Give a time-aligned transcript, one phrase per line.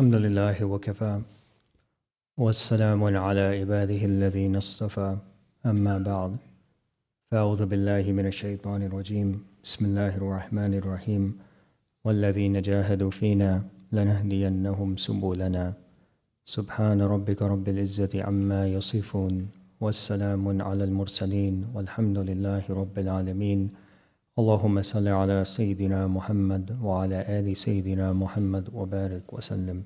[0.00, 1.20] الحمد لله وكفى
[2.36, 5.16] والسلام على عباده الذين اصطفى.
[5.66, 6.36] أما بعد
[7.30, 9.28] فأعوذ بالله من الشيطان الرجيم.
[9.64, 11.38] بسم الله الرحمن الرحيم.
[12.04, 13.62] والذين جاهدوا فينا
[13.92, 15.74] لنهدينهم سبلنا.
[16.44, 19.48] سبحان ربك رب العزة عما يصفون.
[19.80, 23.60] والسلام على المرسلين والحمد لله رب العالمين.
[24.38, 29.82] اللهم صل على سيدنا محمد وعلى آل سيدنا محمد وبارك وسلم.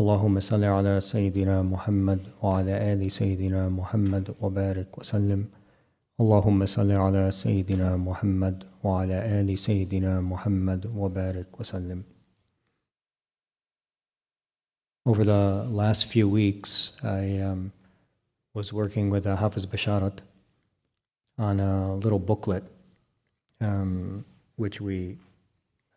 [0.00, 5.44] اللهم صل على سيدنا محمد وعلى آل سيدنا محمد وبارك وسلم.
[6.20, 12.02] اللهم صل على سيدنا محمد وعلى آل سيدنا محمد وبارك وسلم.
[15.04, 17.72] Over the last few weeks, I um,
[18.54, 20.18] was working with uh, Hafiz Basharat
[21.38, 22.64] on a little booklet
[23.60, 24.24] um,
[24.56, 25.18] which we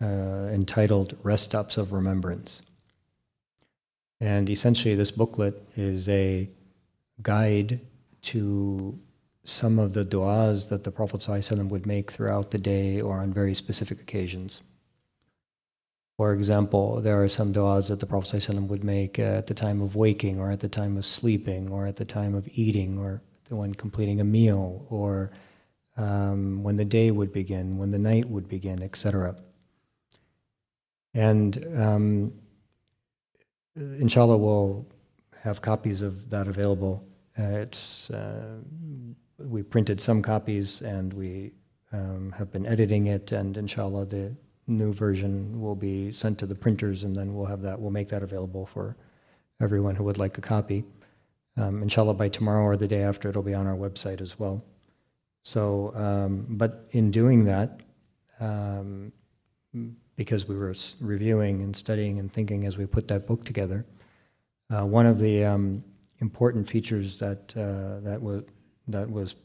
[0.01, 2.61] uh, entitled Rest Stops of Remembrance.
[4.19, 6.49] And essentially, this booklet is a
[7.21, 7.79] guide
[8.23, 8.97] to
[9.43, 13.33] some of the du'as that the Prophet ﷺ would make throughout the day or on
[13.33, 14.61] very specific occasions.
[16.17, 19.81] For example, there are some du'as that the Prophet ﷺ would make at the time
[19.81, 23.21] of waking, or at the time of sleeping, or at the time of eating, or
[23.49, 25.31] when completing a meal, or
[25.97, 29.35] um, when the day would begin, when the night would begin, etc.
[31.13, 32.33] And um,
[33.75, 34.87] inshallah, we'll
[35.41, 37.05] have copies of that available.
[37.37, 38.57] Uh, it's uh,
[39.39, 41.51] we printed some copies and we
[41.91, 46.55] um, have been editing it, and inshallah, the new version will be sent to the
[46.55, 47.79] printers, and then we'll have that.
[47.79, 48.97] We'll make that available for
[49.61, 50.83] everyone who would like a copy.
[51.55, 54.63] Um, inshallah, by tomorrow or the day after, it'll be on our website as well.
[55.43, 57.81] So, um, but in doing that,
[58.39, 59.11] um,
[60.15, 63.85] because we were reviewing and studying and thinking as we put that book together,
[64.69, 65.83] uh, one of the um,
[66.19, 68.43] important features that uh, that was
[68.87, 69.35] that was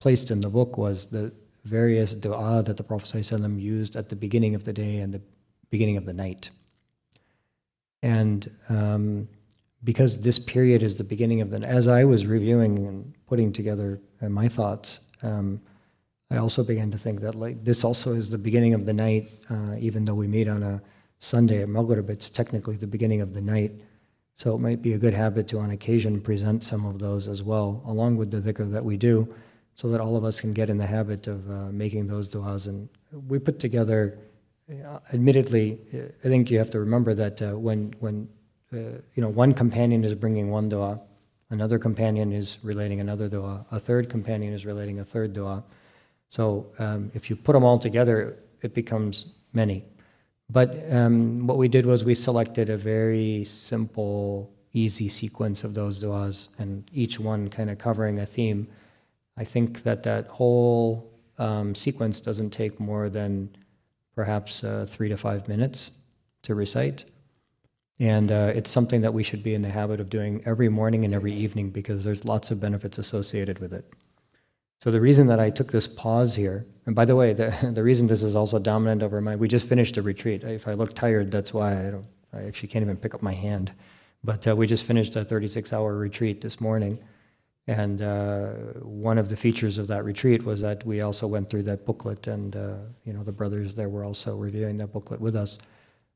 [0.00, 1.32] placed in the book was the
[1.64, 5.22] various du'a that the Prophet ﷺ used at the beginning of the day and the
[5.70, 6.50] beginning of the night.
[8.02, 9.28] And um,
[9.84, 14.00] because this period is the beginning of the, as I was reviewing and putting together
[14.20, 15.60] uh, my thoughts, um,
[16.30, 19.30] I also began to think that like this also is the beginning of the night,
[19.50, 20.82] uh, even though we meet on a
[21.18, 23.72] Sunday at Maghrib, it's technically the beginning of the night.
[24.34, 27.42] So it might be a good habit to, on occasion, present some of those as
[27.42, 29.28] well, along with the dhikr that we do,
[29.74, 32.66] so that all of us can get in the habit of uh, making those du'as.
[32.66, 32.88] And
[33.28, 34.18] we put together,
[34.70, 35.78] uh, admittedly,
[36.24, 38.41] I think you have to remember that uh, when, when uh,
[38.72, 41.00] you know, one companion is bringing one du'a,
[41.50, 45.62] another companion is relating another du'a, a third companion is relating a third du'a.
[46.28, 49.84] So um, if you put them all together, it becomes many.
[50.48, 56.02] But um, what we did was we selected a very simple, easy sequence of those
[56.02, 58.66] du'as, and each one kind of covering a theme.
[59.36, 63.54] I think that that whole um, sequence doesn't take more than
[64.14, 65.98] perhaps uh, three to five minutes
[66.42, 67.04] to recite.
[68.02, 71.04] And uh, it's something that we should be in the habit of doing every morning
[71.04, 73.84] and every evening because there's lots of benefits associated with it.
[74.80, 77.84] So the reason that I took this pause here, and by the way, the, the
[77.84, 80.42] reason this is also dominant over my, we just finished a retreat.
[80.42, 83.34] If I look tired, that's why I don't, I actually can't even pick up my
[83.34, 83.70] hand.
[84.24, 86.98] But uh, we just finished a 36 hour retreat this morning.
[87.68, 88.46] And uh,
[88.82, 92.26] one of the features of that retreat was that we also went through that booklet,
[92.26, 92.74] and uh,
[93.04, 95.60] you know the brothers there were also reviewing that booklet with us.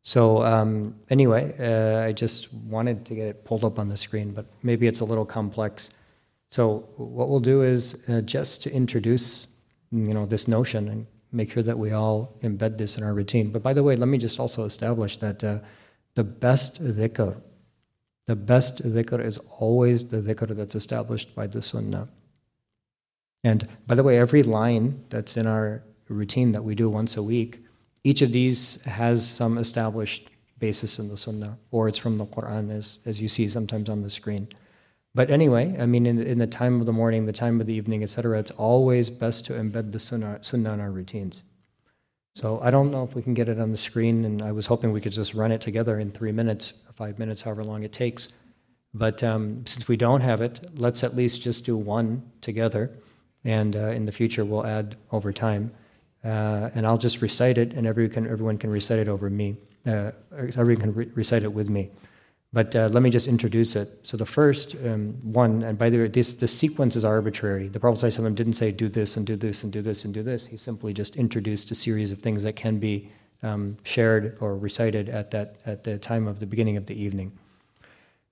[0.07, 4.33] So um, anyway, uh, I just wanted to get it pulled up on the screen,
[4.33, 5.91] but maybe it's a little complex.
[6.49, 9.49] So what we'll do is uh, just to introduce,
[9.91, 13.51] you know, this notion and make sure that we all embed this in our routine.
[13.51, 15.59] But by the way, let me just also establish that uh,
[16.15, 17.41] the best dhikr,
[18.29, 22.07] the best dhikr is always the dhikr that's established by the sunnah.
[23.43, 27.25] And by the way, every line that's in our routine that we do once a
[27.25, 27.66] week,
[28.07, 30.29] each of these has some established
[30.61, 34.03] basis in the sunnah, or it's from the Quran, as, as you see sometimes on
[34.03, 34.47] the screen.
[35.13, 37.75] But anyway, I mean, in, in the time of the morning, the time of the
[37.75, 41.43] evening, etc., it's always best to embed the sunnah, sunnah in our routines.
[42.37, 44.67] So I don't know if we can get it on the screen, and I was
[44.67, 47.93] hoping we could just run it together in three minutes, five minutes, however long it
[47.93, 48.33] takes.
[48.95, 52.93] But um, since we don't have it, let's at least just do one together,
[53.43, 55.73] and uh, in the future we'll add over time.
[56.27, 59.57] Uh, and I'll just recite it, and everyone can, everyone can recite it over me.
[59.87, 61.91] Uh, everyone can re- recite it with me.
[62.53, 63.89] But uh, let me just introduce it.
[64.03, 67.69] So the first um, one, and by the way, this the sequence is arbitrary.
[67.69, 70.23] The Prophet ﷺ didn't say do this and do this and do this and do
[70.23, 70.47] this.
[70.47, 73.09] He simply just introduced a series of things that can be
[73.45, 77.31] um, shared or recited at, that, at the time of the beginning of the evening.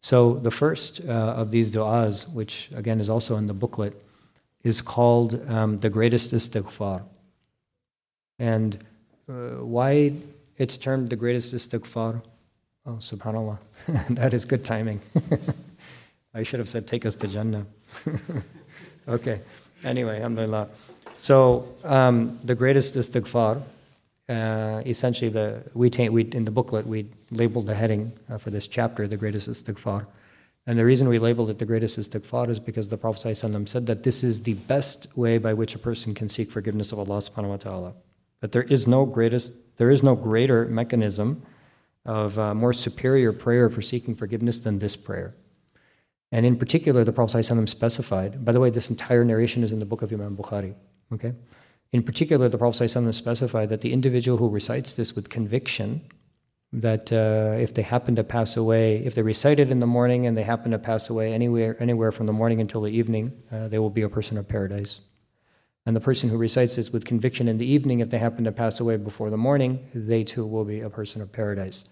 [0.01, 4.05] So the first uh, of these du'as, which again is also in the booklet,
[4.65, 7.05] is called um, the greatest istighfar.
[8.39, 8.79] And
[9.29, 10.13] uh, why
[10.59, 12.23] it's termed the greatest istighfar?
[12.87, 13.59] Oh, subhanAllah.
[14.11, 15.01] that is good timing.
[16.35, 17.67] I should have said, take us to Jannah.
[19.09, 19.41] okay.
[19.85, 20.69] Anyway, alhamdulillah.
[21.19, 23.63] So um, the greatest istighfar,
[24.29, 28.67] uh, essentially, the we, we in the booklet we labeled the heading uh, for this
[28.67, 30.07] chapter, the greatest istighfar.
[30.67, 33.87] And the reason we labeled it the greatest istighfar is because the Prophet ﷺ said
[33.87, 37.19] that this is the best way by which a person can seek forgiveness of Allah
[37.19, 37.95] subhanahu wa ta'ala.
[38.45, 41.43] That there is no greatest, there is no greater mechanism
[42.05, 45.35] of uh, more superior prayer for seeking forgiveness than this prayer.
[46.31, 49.79] And in particular, the Prophet ﷺ specified, by the way, this entire narration is in
[49.79, 50.75] the book of Imam Bukhari.
[51.11, 51.33] Okay?
[51.93, 56.03] In particular, the Prophet ﷺ specified that the individual who recites this with conviction
[56.71, 60.27] that uh, if they happen to pass away, if they recite it in the morning
[60.27, 63.69] and they happen to pass away anywhere, anywhere from the morning until the evening, uh,
[63.69, 65.01] they will be a person of paradise.
[65.87, 68.53] And the person who recites this with conviction in the evening, if they happen to
[68.53, 71.91] pass away before the morning, they too will be a person of paradise.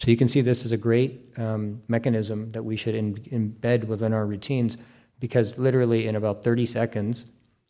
[0.00, 3.84] So you can see this is a great um, mechanism that we should in, embed
[3.84, 4.78] within our routines
[5.20, 7.26] because literally in about 30 seconds,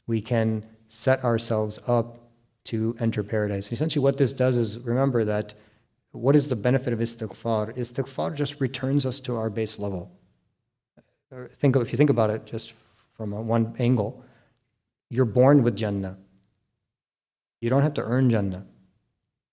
[0.06, 2.19] we can set ourselves up
[2.64, 3.73] to enter paradise.
[3.73, 5.55] Essentially, what this does is remember that
[6.12, 7.76] what is the benefit of istighfar?
[7.76, 10.11] Istighfar just returns us to our base level.
[11.53, 12.75] Think of, if you think about it just
[13.17, 14.25] from one angle,
[15.10, 16.19] you're born with Jannah.
[17.60, 18.66] You don't have to earn Jannah.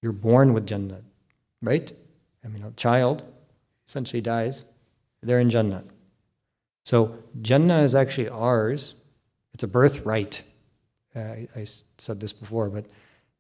[0.01, 1.01] You're born with Jannah,
[1.61, 1.91] right?
[2.43, 3.23] I mean, a child
[3.87, 4.65] essentially dies,
[5.21, 5.83] they're in Jannah.
[6.83, 8.95] So Jannah is actually ours.
[9.53, 10.43] It's a birthright.
[11.15, 11.65] Uh, I, I
[11.97, 12.85] said this before, but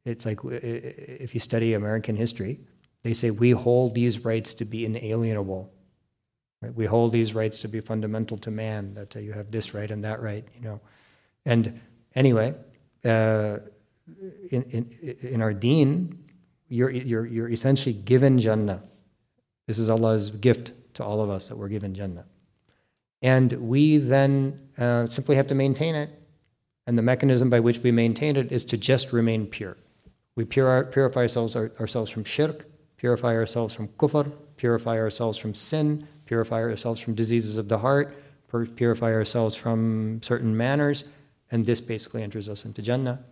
[0.05, 2.59] it's like if you study American history,
[3.03, 5.71] they say we hold these rights to be inalienable.
[6.61, 6.73] Right?
[6.73, 8.93] We hold these rights to be fundamental to man.
[8.95, 10.81] That uh, you have this right and that right, you know.
[11.45, 11.79] And
[12.15, 12.55] anyway,
[13.03, 13.57] uh,
[14.51, 16.23] in, in in our Deen,
[16.67, 18.83] you're you're you're essentially given Jannah.
[19.67, 22.25] This is Allah's gift to all of us that we're given Jannah,
[23.21, 26.09] and we then uh, simply have to maintain it.
[26.87, 29.75] And the mechanism by which we maintain it is to just remain pure.
[30.35, 32.65] We purify ourselves, ourselves from shirk,
[32.97, 38.15] purify ourselves from kufr, purify ourselves from sin, purify ourselves from diseases of the heart,
[38.75, 41.05] purify ourselves from certain manners,
[41.51, 43.23] and this basically enters us into Jannah.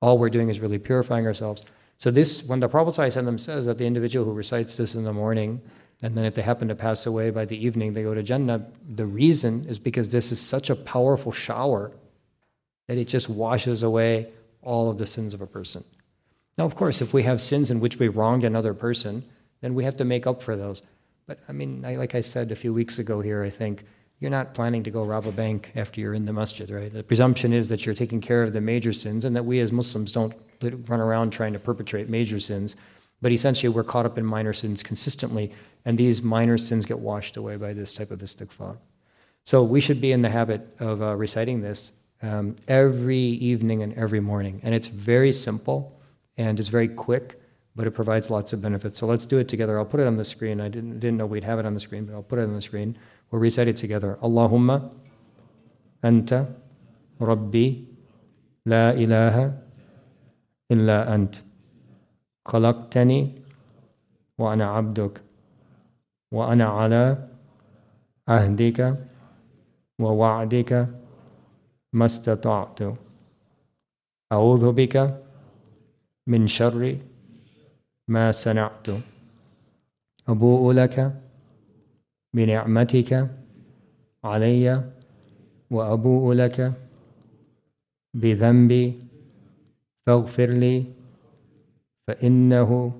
[0.00, 1.64] All we're doing is really purifying ourselves.
[1.98, 5.12] So this, when the Prophet ﷺ says that the individual who recites this in the
[5.12, 5.60] morning,
[6.00, 8.66] and then if they happen to pass away by the evening, they go to Jannah,
[8.88, 11.90] the reason is because this is such a powerful shower
[12.86, 14.28] that it just washes away
[14.62, 15.84] all of the sins of a person.
[16.56, 19.24] Now, of course, if we have sins in which we wronged another person,
[19.60, 20.82] then we have to make up for those.
[21.26, 23.84] But I mean, I, like I said a few weeks ago here, I think
[24.20, 26.92] you're not planning to go rob a bank after you're in the masjid, right?
[26.92, 29.72] The presumption is that you're taking care of the major sins and that we as
[29.72, 32.74] Muslims don't run around trying to perpetrate major sins.
[33.20, 35.52] But essentially, we're caught up in minor sins consistently,
[35.84, 38.78] and these minor sins get washed away by this type of istighfar.
[39.44, 41.92] So we should be in the habit of uh, reciting this
[42.22, 44.60] um, every evening and every morning.
[44.62, 45.98] And it's very simple
[46.36, 47.40] and it's very quick,
[47.77, 48.99] but it provides lots of benefits.
[48.99, 49.77] So let's do it together.
[49.77, 50.61] I'll put it on the screen.
[50.61, 52.53] I didn't, didn't know we'd have it on the screen, but I'll put it on
[52.53, 52.97] the screen.
[53.31, 54.17] We'll recite it together.
[54.21, 54.91] Allahumma
[56.03, 56.53] anta
[57.19, 57.73] rabbi
[58.65, 59.53] la ilaha
[60.69, 61.41] illa ant
[62.47, 63.31] خلقتني
[64.37, 65.21] وأنا عبدك
[66.31, 67.27] وأنا على
[68.27, 68.79] عهدك
[69.99, 70.87] ووعدك
[71.93, 72.79] ما استطعت
[74.31, 74.95] أعوذ بك
[76.27, 76.97] من شر
[78.08, 78.86] ما صنعت
[80.28, 81.12] أبوء لك
[82.34, 83.30] بنعمتك
[84.24, 84.84] علي
[85.70, 86.72] وأبوء لك
[88.14, 88.98] بذنبي
[90.06, 90.84] فاغفر لي
[92.06, 92.92] فإنه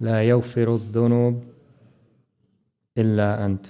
[0.00, 1.42] لا يغفر الذنوب
[2.98, 3.66] إلا أنت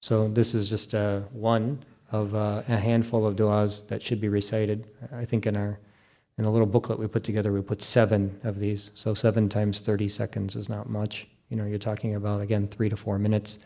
[0.00, 1.78] So this is just uh, one
[2.10, 4.84] of uh, a handful of du'as that should be recited.
[5.12, 5.78] I think in our
[6.38, 8.90] in the little booklet we put together, we put seven of these.
[8.94, 11.26] So seven times 30 seconds is not much.
[11.50, 13.58] You know, you're talking about, again, three to four minutes.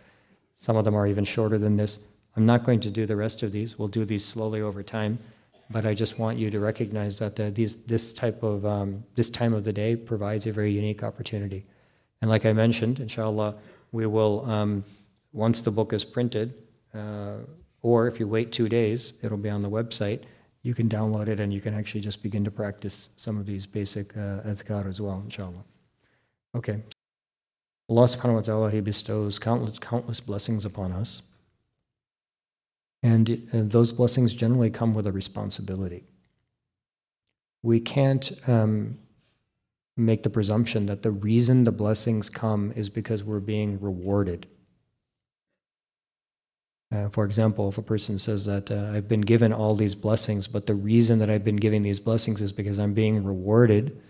[0.56, 2.00] Some of them are even shorter than this.
[2.36, 3.78] I'm not going to do the rest of these.
[3.78, 5.18] We'll do these slowly over time.
[5.70, 9.30] But I just want you to recognize that uh, these, this type of, um, this
[9.30, 11.64] time of the day provides a very unique opportunity.
[12.20, 13.54] And like I mentioned, inshallah,
[13.92, 14.84] we will, um,
[15.32, 16.54] once the book is printed,
[16.94, 17.38] uh,
[17.82, 20.22] or if you wait two days, it'll be on the website
[20.66, 23.66] you can download it and you can actually just begin to practice some of these
[23.66, 25.64] basic uh, adhkar as well, inshallah.
[26.56, 26.82] Okay.
[27.88, 31.22] Allah subhanahu wa ta'ala, He bestows countless, countless blessings upon us.
[33.00, 36.02] And uh, those blessings generally come with a responsibility.
[37.62, 38.98] We can't um,
[39.96, 44.48] make the presumption that the reason the blessings come is because we're being rewarded.
[46.92, 50.46] Uh, for example, if a person says that uh, I've been given all these blessings,
[50.46, 54.00] but the reason that I've been giving these blessings is because I'm being rewarded,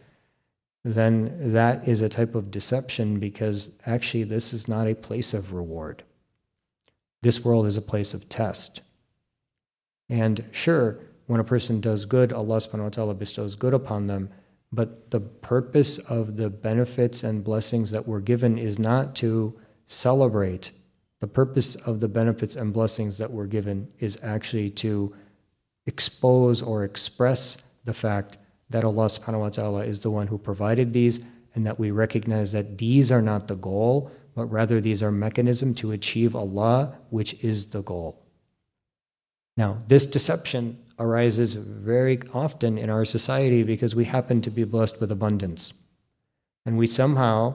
[0.84, 5.52] then that is a type of deception because actually this is not a place of
[5.52, 6.02] reward.
[7.22, 8.82] This world is a place of test.
[10.08, 14.30] And sure, when a person does good, Allah subhanahu wa ta'ala bestows good upon them,
[14.70, 20.70] but the purpose of the benefits and blessings that we're given is not to celebrate.
[21.20, 25.14] The purpose of the benefits and blessings that we're given is actually to
[25.86, 30.92] expose or express the fact that Allah subhanahu wa ta'ala is the one who provided
[30.92, 35.10] these and that we recognize that these are not the goal, but rather these are
[35.10, 38.22] mechanism to achieve Allah, which is the goal.
[39.56, 45.00] Now, this deception arises very often in our society because we happen to be blessed
[45.00, 45.72] with abundance.
[46.66, 47.54] And we somehow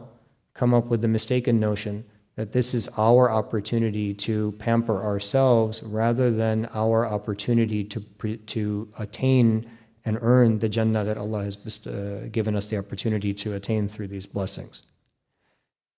[0.53, 6.31] come up with the mistaken notion that this is our opportunity to pamper ourselves rather
[6.31, 8.00] than our opportunity to,
[8.38, 9.69] to attain
[10.05, 14.07] and earn the Jannah that Allah has uh, given us the opportunity to attain through
[14.07, 14.83] these blessings.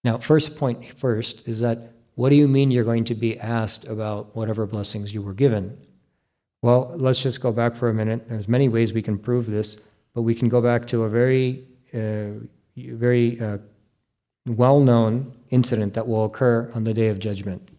[0.03, 3.87] Now, first point first is that what do you mean you're going to be asked
[3.87, 5.77] about whatever blessings you were given?
[6.61, 8.27] Well, let's just go back for a minute.
[8.29, 9.79] There's many ways we can prove this,
[10.13, 13.57] but we can go back to a very, uh, very uh,
[14.47, 17.69] well-known incident that will occur on the day of judgment.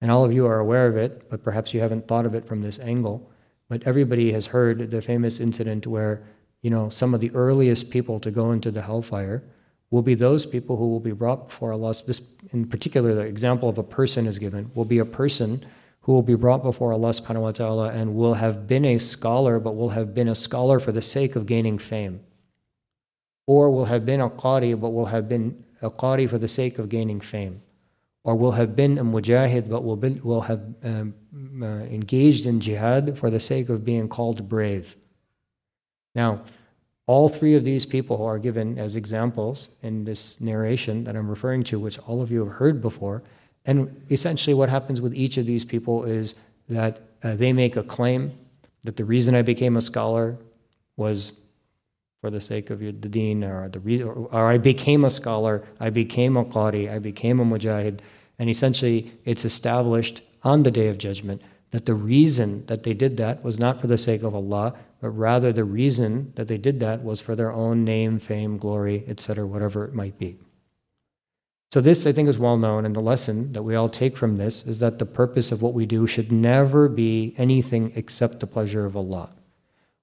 [0.00, 2.46] And all of you are aware of it, but perhaps you haven't thought of it
[2.46, 3.30] from this angle.
[3.68, 6.22] But everybody has heard the famous incident where,
[6.62, 9.42] you know, some of the earliest people to go into the hellfire
[9.90, 11.94] will be those people who will be brought before Allah.
[12.06, 12.20] This,
[12.52, 15.64] in particular, the example of a person is given, will be a person
[16.02, 19.58] who will be brought before Allah subhanahu wa ta'ala and will have been a scholar,
[19.58, 22.20] but will have been a scholar for the sake of gaining fame.
[23.46, 26.78] Or will have been a qari, but will have been a qari for the sake
[26.78, 27.60] of gaining fame.
[28.24, 31.14] Or will have been a mujahid, but will, be, will have um,
[31.62, 34.96] uh, engaged in jihad for the sake of being called brave.
[36.14, 36.42] Now,
[37.06, 41.62] all three of these people are given as examples in this narration that I'm referring
[41.64, 43.22] to, which all of you have heard before.
[43.66, 46.36] And essentially, what happens with each of these people is
[46.68, 48.32] that uh, they make a claim
[48.84, 50.38] that the reason I became a scholar
[50.96, 51.40] was
[52.24, 55.62] for the sake of the deen, or, the re- or, or I became a scholar,
[55.78, 57.98] I became a qari, I became a mujahid.
[58.38, 63.18] And essentially, it's established on the day of judgment that the reason that they did
[63.18, 66.80] that was not for the sake of Allah, but rather the reason that they did
[66.80, 70.38] that was for their own name, fame, glory, etc., whatever it might be.
[71.72, 74.38] So, this I think is well known, and the lesson that we all take from
[74.38, 78.46] this is that the purpose of what we do should never be anything except the
[78.46, 79.30] pleasure of Allah.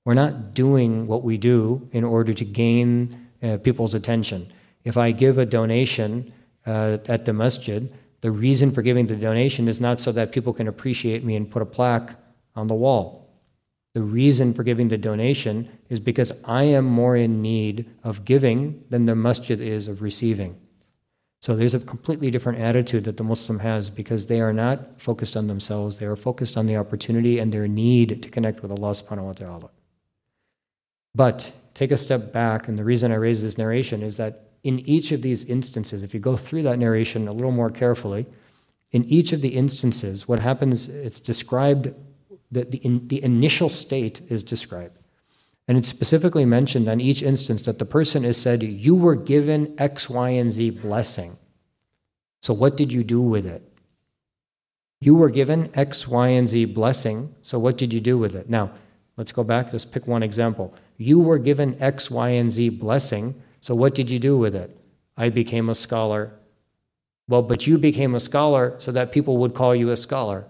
[0.04, 3.10] We're not doing what we do in order to gain
[3.44, 4.52] uh, people's attention.
[4.84, 6.34] If I give a donation
[6.66, 7.92] uh, at the masjid,
[8.22, 11.50] the reason for giving the donation is not so that people can appreciate me and
[11.50, 12.16] put a plaque
[12.56, 13.30] on the wall.
[13.94, 18.84] The reason for giving the donation is because I am more in need of giving
[18.90, 20.56] than the masjid is of receiving.
[21.42, 25.36] So there's a completely different attitude that the Muslim has because they are not focused
[25.36, 28.92] on themselves, they are focused on the opportunity and their need to connect with Allah
[28.92, 29.70] subhanahu wa ta'ala.
[31.14, 34.80] But take a step back, and the reason I raise this narration is that in
[34.80, 38.26] each of these instances, if you go through that narration a little more carefully,
[38.92, 41.94] in each of the instances, what happens, it's described,
[42.52, 44.98] that the, in, the initial state is described.
[45.68, 49.74] And it's specifically mentioned on each instance that the person is said, You were given
[49.78, 51.38] X, Y, and Z blessing.
[52.42, 53.64] So what did you do with it?
[55.00, 57.34] You were given X, Y, and Z blessing.
[57.42, 58.50] So what did you do with it?
[58.50, 58.72] Now,
[59.18, 59.72] let's go back.
[59.72, 60.76] Let's pick one example.
[61.02, 63.42] You were given X, Y, and Z blessing.
[63.60, 64.78] So what did you do with it?
[65.18, 66.32] I became a scholar.
[67.28, 70.46] Well, but you became a scholar so that people would call you a scholar.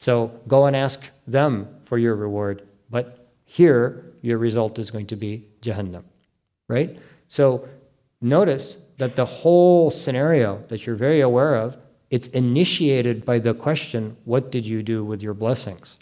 [0.00, 2.62] So go and ask them for your reward.
[2.90, 6.04] But here, your result is going to be Jahannam,
[6.68, 6.98] right?
[7.28, 7.68] So
[8.20, 11.76] notice that the whole scenario that you're very aware of,
[12.10, 15.98] it's initiated by the question, what did you do with your blessings?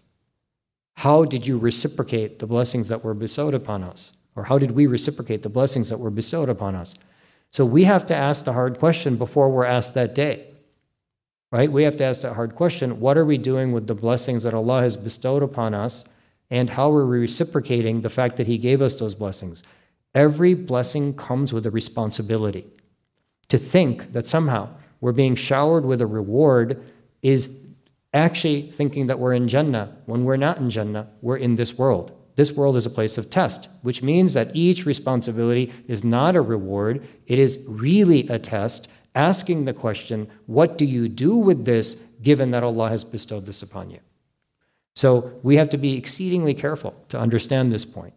[0.94, 4.12] How did you reciprocate the blessings that were bestowed upon us?
[4.36, 6.94] Or how did we reciprocate the blessings that were bestowed upon us?
[7.50, 10.46] So we have to ask the hard question before we're asked that day.
[11.50, 11.70] Right?
[11.70, 14.54] We have to ask that hard question what are we doing with the blessings that
[14.54, 16.06] Allah has bestowed upon us?
[16.52, 19.64] and how are we're reciprocating the fact that He gave us those blessings.
[20.14, 22.66] Every blessing comes with a responsibility.
[23.48, 24.68] To think that somehow
[25.00, 26.84] we're being showered with a reward
[27.22, 27.61] is
[28.12, 32.12] actually thinking that we're in Jannah when we're not in Jannah, we're in this world.
[32.36, 36.40] This world is a place of test, which means that each responsibility is not a
[36.40, 42.14] reward, it is really a test, asking the question, What do you do with this
[42.22, 44.00] given that Allah has bestowed this upon you?
[44.94, 48.14] So we have to be exceedingly careful to understand this point.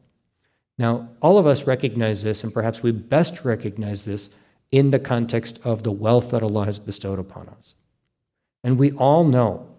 [0.77, 4.35] Now, all of us recognize this, and perhaps we best recognize this
[4.71, 7.75] in the context of the wealth that Allah has bestowed upon us.
[8.63, 9.74] And we all know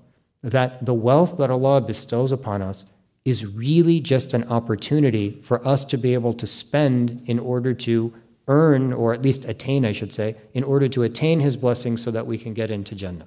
[0.46, 2.86] that the wealth that Allah bestows upon us
[3.24, 8.14] is really just an opportunity for us to be able to spend in order to
[8.46, 12.12] earn, or at least attain, I should say, in order to attain His blessings so
[12.12, 13.26] that we can get into Jannah.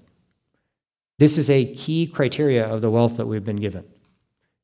[1.18, 3.84] This is a key criteria of the wealth that we've been given.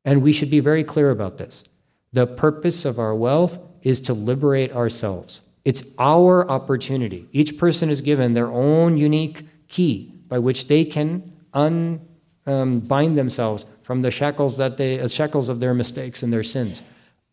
[0.06, 1.68] And we should be very clear about this.
[2.14, 5.50] The purpose of our wealth is to liberate ourselves.
[5.66, 7.28] It's our opportunity.
[7.34, 12.15] Each person is given their own unique key by which they can unbind
[12.46, 16.82] um, themselves from the shackles that they uh, shackles of their mistakes and their sins.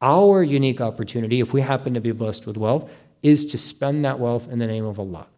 [0.00, 2.90] Our unique opportunity, if we happen to be blessed with wealth,
[3.22, 5.28] is to spend that wealth in the name of Allah.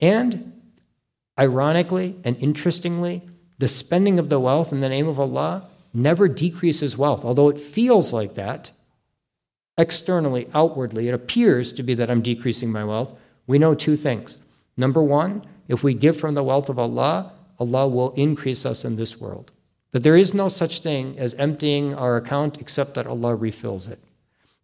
[0.00, 0.60] And
[1.40, 3.22] Ironically and interestingly,
[3.58, 7.58] the spending of the wealth in the name of Allah never decreases wealth, although it
[7.58, 8.72] feels like that.
[9.78, 13.18] Externally, outwardly, it appears to be that I'm decreasing my wealth.
[13.46, 14.36] We know two things.
[14.76, 18.96] Number one, if we give from the wealth of Allah, Allah will increase us in
[18.96, 19.52] this world.
[19.92, 23.98] That there is no such thing as emptying our account except that Allah refills it.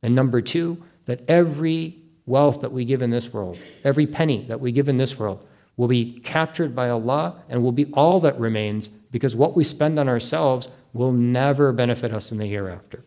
[0.03, 4.61] And number two, that every wealth that we give in this world, every penny that
[4.61, 8.39] we give in this world, will be captured by Allah and will be all that
[8.41, 13.05] remains because what we spend on ourselves will never benefit us in the hereafter.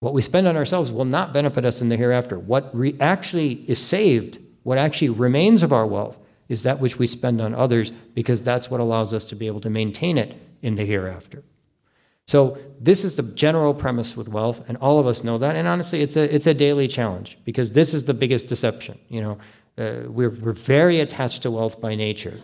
[0.00, 2.38] What we spend on ourselves will not benefit us in the hereafter.
[2.38, 7.06] What re- actually is saved, what actually remains of our wealth, is that which we
[7.06, 10.74] spend on others because that's what allows us to be able to maintain it in
[10.74, 11.42] the hereafter.
[12.26, 15.56] So this is the general premise with wealth, and all of us know that.
[15.56, 18.98] And honestly, it's a it's a daily challenge because this is the biggest deception.
[19.08, 19.38] You know,
[19.78, 22.38] uh, we're, we're very attached to wealth by nature.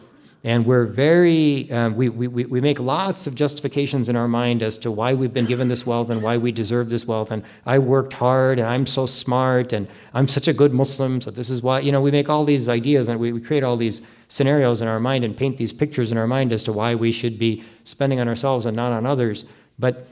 [0.46, 4.76] And we're very, um, we, we, we make lots of justifications in our mind as
[4.78, 7.30] to why we've been given this wealth and why we deserve this wealth.
[7.30, 11.22] And I worked hard and I'm so smart and I'm such a good Muslim.
[11.22, 13.64] So this is why, you know, we make all these ideas and we, we create
[13.64, 16.74] all these scenarios in our mind and paint these pictures in our mind as to
[16.74, 19.46] why we should be spending on ourselves and not on others.
[19.78, 20.07] But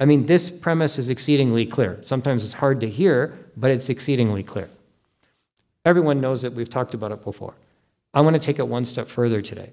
[0.00, 1.98] I mean, this premise is exceedingly clear.
[2.02, 4.70] Sometimes it's hard to hear, but it's exceedingly clear.
[5.84, 7.54] Everyone knows it, we've talked about it before.
[8.16, 9.72] I want to take it one step further today.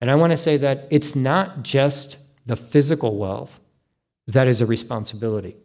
[0.00, 3.60] And I want to say that it's not just the physical wealth
[4.26, 5.56] that is a responsibility,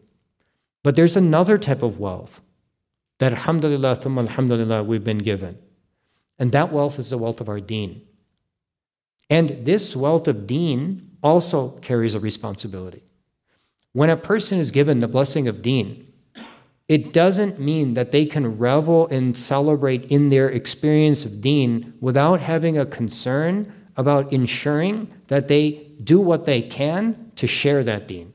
[0.83, 2.41] but there's another type of wealth
[3.17, 5.57] that, alhamdulillah, thumma alhamdulillah, we've been given.
[6.37, 8.03] And that wealth is the wealth of our deen.
[9.29, 13.01] And this wealth of deen also carries a responsibility.
[13.93, 16.08] When a person is given the blessing of deen,
[16.89, 22.41] it doesn't mean that they can revel and celebrate in their experience of deen without
[22.41, 28.33] having a concern about ensuring that they do what they can to share that deen.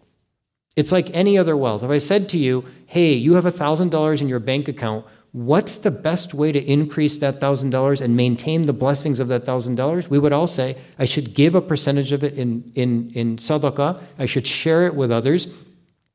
[0.76, 1.82] It's like any other wealth.
[1.82, 5.90] If I said to you, hey, you have $1,000 in your bank account, what's the
[5.90, 10.08] best way to increase that $1,000 and maintain the blessings of that $1,000?
[10.08, 14.00] We would all say, I should give a percentage of it in, in, in sadaqah,
[14.18, 15.48] I should share it with others,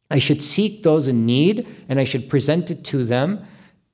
[0.10, 3.46] I should seek those in need and I should present it to them.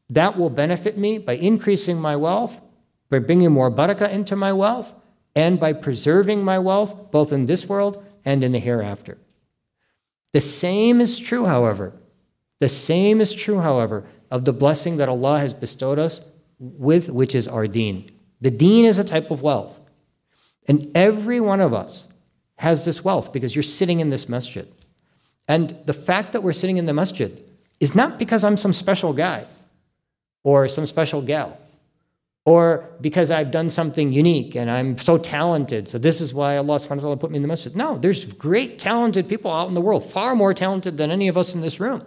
[0.10, 2.62] That will benefit me by increasing my wealth,
[3.10, 4.94] by bringing more barakah into my wealth,
[5.36, 9.18] and by preserving my wealth both in this world and in the hereafter.
[10.32, 11.94] The same is true, however.
[12.60, 16.22] The same is true, however, of the blessing that Allah has bestowed us
[16.60, 18.06] with, which is our deen.
[18.42, 19.80] The deen is a type of wealth.
[20.68, 22.12] And every one of us
[22.58, 24.68] has this wealth because you're sitting in this masjid.
[25.48, 27.44] And the fact that we're sitting in the masjid
[27.80, 29.46] is not because I'm some special guy
[30.44, 31.58] or some special gal
[32.46, 35.90] or because I've done something unique and I'm so talented.
[35.90, 37.76] So this is why Allah subhanahu wa ta'ala put me in the masjid.
[37.76, 41.38] No, there's great talented people out in the world, far more talented than any of
[41.38, 42.04] us in this room.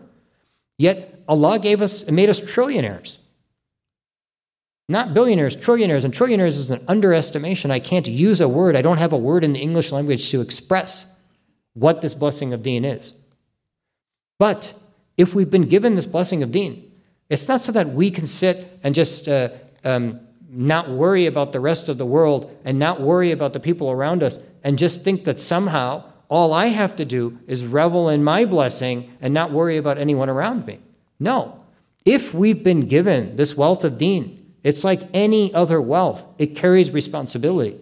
[0.78, 3.18] Yet Allah gave us and made us trillionaires.
[4.88, 6.04] Not billionaires, trillionaires.
[6.04, 7.70] And trillionaires is an underestimation.
[7.70, 8.76] I can't use a word.
[8.76, 11.20] I don't have a word in the English language to express
[11.74, 13.17] what this blessing of deen is.
[14.38, 14.74] But
[15.16, 16.90] if we've been given this blessing of deen,
[17.28, 19.50] it's not so that we can sit and just uh,
[19.84, 23.90] um, not worry about the rest of the world and not worry about the people
[23.90, 28.22] around us and just think that somehow all I have to do is revel in
[28.24, 30.78] my blessing and not worry about anyone around me.
[31.18, 31.64] No.
[32.04, 36.90] If we've been given this wealth of deen, it's like any other wealth, it carries
[36.90, 37.78] responsibility.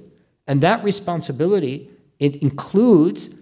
[0.46, 3.38] And that responsibility it includes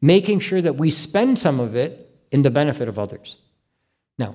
[0.00, 2.05] making sure that we spend some of it
[2.36, 3.38] in the benefit of others.
[4.18, 4.34] Now,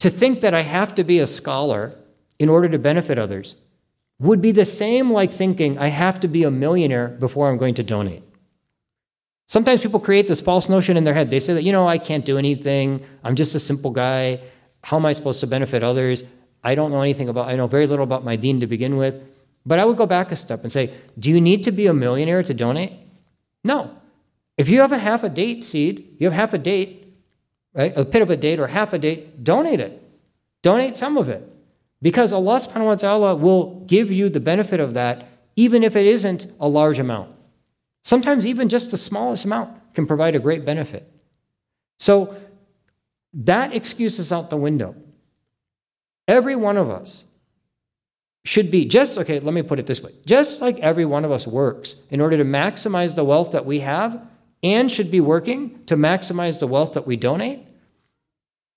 [0.00, 1.94] to think that I have to be a scholar
[2.38, 3.56] in order to benefit others
[4.18, 7.76] would be the same like thinking I have to be a millionaire before I'm going
[7.76, 8.22] to donate.
[9.46, 11.30] Sometimes people create this false notion in their head.
[11.30, 13.02] They say that, you know, I can't do anything.
[13.24, 14.40] I'm just a simple guy.
[14.84, 16.24] How am I supposed to benefit others?
[16.62, 19.14] I don't know anything about, I know very little about my deen to begin with.
[19.64, 21.94] But I would go back a step and say, do you need to be a
[21.94, 22.92] millionaire to donate?
[23.64, 23.96] No.
[24.56, 27.16] If you have a half a date seed, you have half a date,
[27.74, 27.92] right?
[27.96, 30.02] A bit of a date or half a date, donate it.
[30.62, 31.46] Donate some of it.
[32.02, 36.06] Because Allah subhanahu wa ta'ala will give you the benefit of that, even if it
[36.06, 37.34] isn't a large amount.
[38.04, 41.10] Sometimes even just the smallest amount can provide a great benefit.
[41.98, 42.34] So
[43.34, 44.94] that excuse is out the window.
[46.26, 47.24] Every one of us
[48.44, 51.30] should be just, okay, let me put it this way just like every one of
[51.30, 54.26] us works in order to maximize the wealth that we have
[54.62, 57.60] and should be working to maximize the wealth that we donate,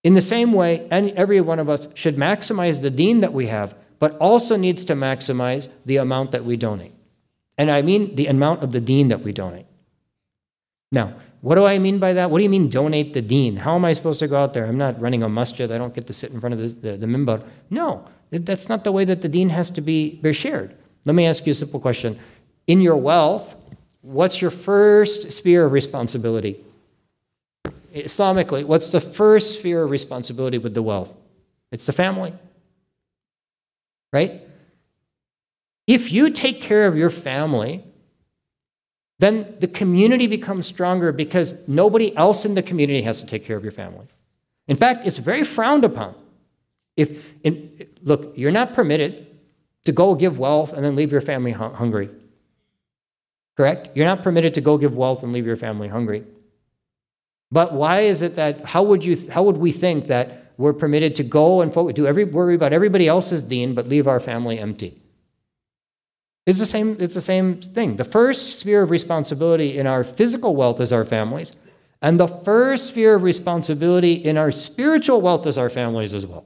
[0.04, 3.48] in the same way, and every one of us should maximize the deen that we
[3.48, 6.92] have, but also needs to maximize the amount that we donate.
[7.58, 9.66] And I mean the amount of the deen that we donate.
[10.92, 12.30] Now, what do I mean by that?
[12.30, 13.58] What do you mean donate the deen?
[13.58, 14.66] How am I supposed to go out there?
[14.66, 15.72] I'm not running a masjid.
[15.72, 17.44] I don't get to sit in front of the, the, the mimbar.
[17.70, 20.76] No, that's not the way that the deen has to be shared.
[21.06, 22.20] Let me ask you a simple question.
[22.68, 23.56] In your wealth,
[24.04, 26.64] what's your first sphere of responsibility?
[27.96, 31.16] Islamically, what's the first sphere of responsibility with the wealth?
[31.72, 32.34] It's the family.
[34.12, 34.42] Right?
[35.88, 37.84] If you take care of your family,
[39.20, 43.58] then the community becomes stronger because nobody else in the community has to take care
[43.58, 44.06] of your family.
[44.68, 46.16] In fact, it's very frowned upon.
[46.96, 49.28] If in, look, you're not permitted
[49.86, 52.10] to go give wealth and then leave your family hungry.
[53.56, 53.90] Correct?
[53.94, 56.24] You're not permitted to go give wealth and leave your family hungry.
[57.52, 61.16] But why is it that, how would, you, how would we think that we're permitted
[61.16, 65.00] to go and do every, worry about everybody else's deen but leave our family empty?
[66.46, 67.96] It's the, same, it's the same thing.
[67.96, 71.56] The first sphere of responsibility in our physical wealth is our families,
[72.02, 76.46] and the first sphere of responsibility in our spiritual wealth is our families as well.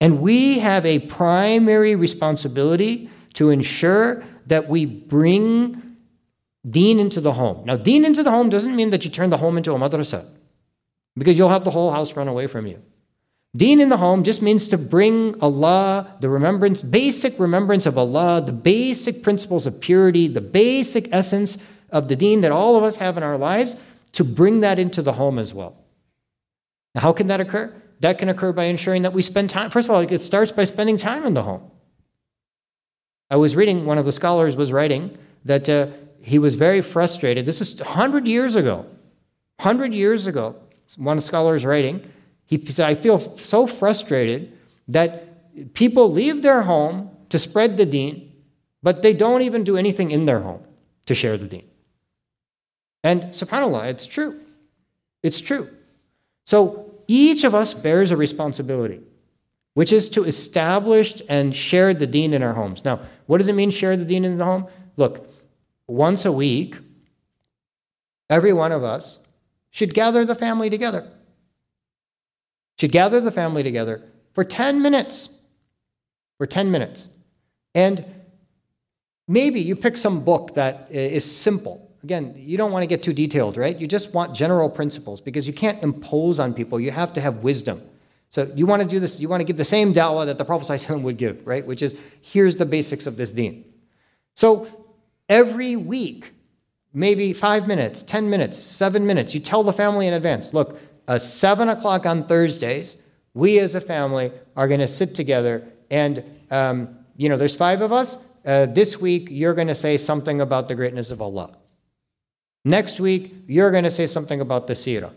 [0.00, 5.88] And we have a primary responsibility to ensure that we bring
[6.68, 7.64] Deen into the home.
[7.64, 10.26] Now, deen into the home doesn't mean that you turn the home into a madrasa,
[11.16, 12.82] because you'll have the whole house run away from you.
[13.56, 18.42] Deen in the home just means to bring Allah, the remembrance, basic remembrance of Allah,
[18.44, 22.96] the basic principles of purity, the basic essence of the deen that all of us
[22.96, 23.76] have in our lives,
[24.12, 25.76] to bring that into the home as well.
[26.94, 27.72] Now, how can that occur?
[28.00, 29.70] That can occur by ensuring that we spend time.
[29.70, 31.70] First of all, it starts by spending time in the home.
[33.30, 35.88] I was reading, one of the scholars was writing that uh,
[36.20, 37.46] he was very frustrated.
[37.46, 38.86] This is 100 years ago.
[39.60, 40.56] 100 years ago,
[40.96, 42.08] one scholar is writing.
[42.46, 44.56] He said, I feel so frustrated
[44.88, 48.32] that people leave their home to spread the deen,
[48.82, 50.62] but they don't even do anything in their home
[51.06, 51.68] to share the deen.
[53.04, 54.40] And subhanAllah, it's true.
[55.22, 55.68] It's true.
[56.46, 59.00] So each of us bears a responsibility,
[59.78, 62.84] which is to establish and share the deen in our homes.
[62.84, 64.66] Now, what does it mean, share the deen in the home?
[64.96, 65.24] Look,
[65.86, 66.74] once a week,
[68.28, 69.18] every one of us
[69.70, 71.06] should gather the family together.
[72.80, 75.32] Should gather the family together for 10 minutes.
[76.38, 77.06] For 10 minutes.
[77.72, 78.04] And
[79.28, 81.88] maybe you pick some book that is simple.
[82.02, 83.78] Again, you don't want to get too detailed, right?
[83.78, 86.80] You just want general principles because you can't impose on people.
[86.80, 87.80] You have to have wisdom.
[88.28, 90.44] So you want to do this, you want to give the same dawah that the
[90.44, 91.66] Prophet would give, right?
[91.66, 93.64] Which is here's the basics of this deen.
[94.36, 94.68] So
[95.28, 96.32] every week,
[96.92, 99.34] maybe five minutes, 10 minutes, seven minutes.
[99.34, 100.78] You tell the family in advance look,
[101.18, 102.98] seven o'clock on Thursdays,
[103.34, 107.80] we as a family are going to sit together and, um, you know, there's five
[107.80, 108.18] of us.
[108.44, 111.56] Uh, this week, you're going to say something about the greatness of Allah.
[112.64, 115.12] Next week, you're going to say something about the seerah.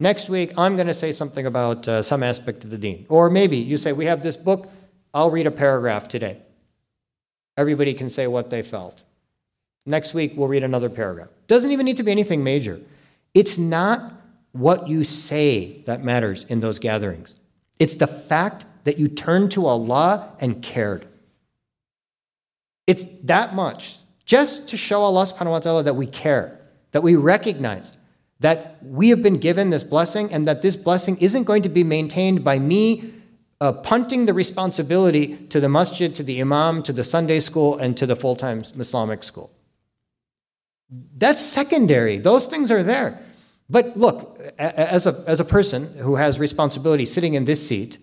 [0.00, 3.04] Next week, I'm going to say something about uh, some aspect of the deen.
[3.08, 4.68] Or maybe you say, We have this book,
[5.12, 6.40] I'll read a paragraph today.
[7.56, 9.02] Everybody can say what they felt.
[9.84, 11.28] Next week, we'll read another paragraph.
[11.48, 12.80] Doesn't even need to be anything major.
[13.34, 14.14] It's not
[14.52, 17.40] what you say that matters in those gatherings,
[17.78, 21.06] it's the fact that you turned to Allah and cared.
[22.86, 26.58] It's that much just to show Allah subhanahu wa ta'ala that we care,
[26.92, 27.97] that we recognize
[28.40, 31.82] that we have been given this blessing and that this blessing isn't going to be
[31.82, 33.12] maintained by me
[33.60, 37.96] uh, punting the responsibility to the masjid, to the imam, to the Sunday school, and
[37.96, 39.50] to the full time Islamic school.
[41.16, 42.18] That's secondary.
[42.18, 43.20] Those things are there.
[43.68, 47.98] But look, as a, as a person who has responsibility sitting in this seat,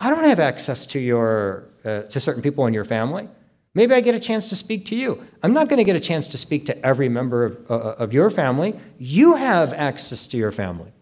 [0.00, 3.28] I don't have access to, your, uh, to certain people in your family.
[3.74, 5.22] Maybe I get a chance to speak to you.
[5.42, 8.12] I'm not going to get a chance to speak to every member of, uh, of
[8.12, 8.78] your family.
[8.98, 10.92] You have access to your family.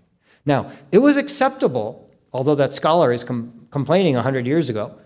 [0.44, 4.98] Now, it was acceptable, although that scholar is com- complaining 100 years ago.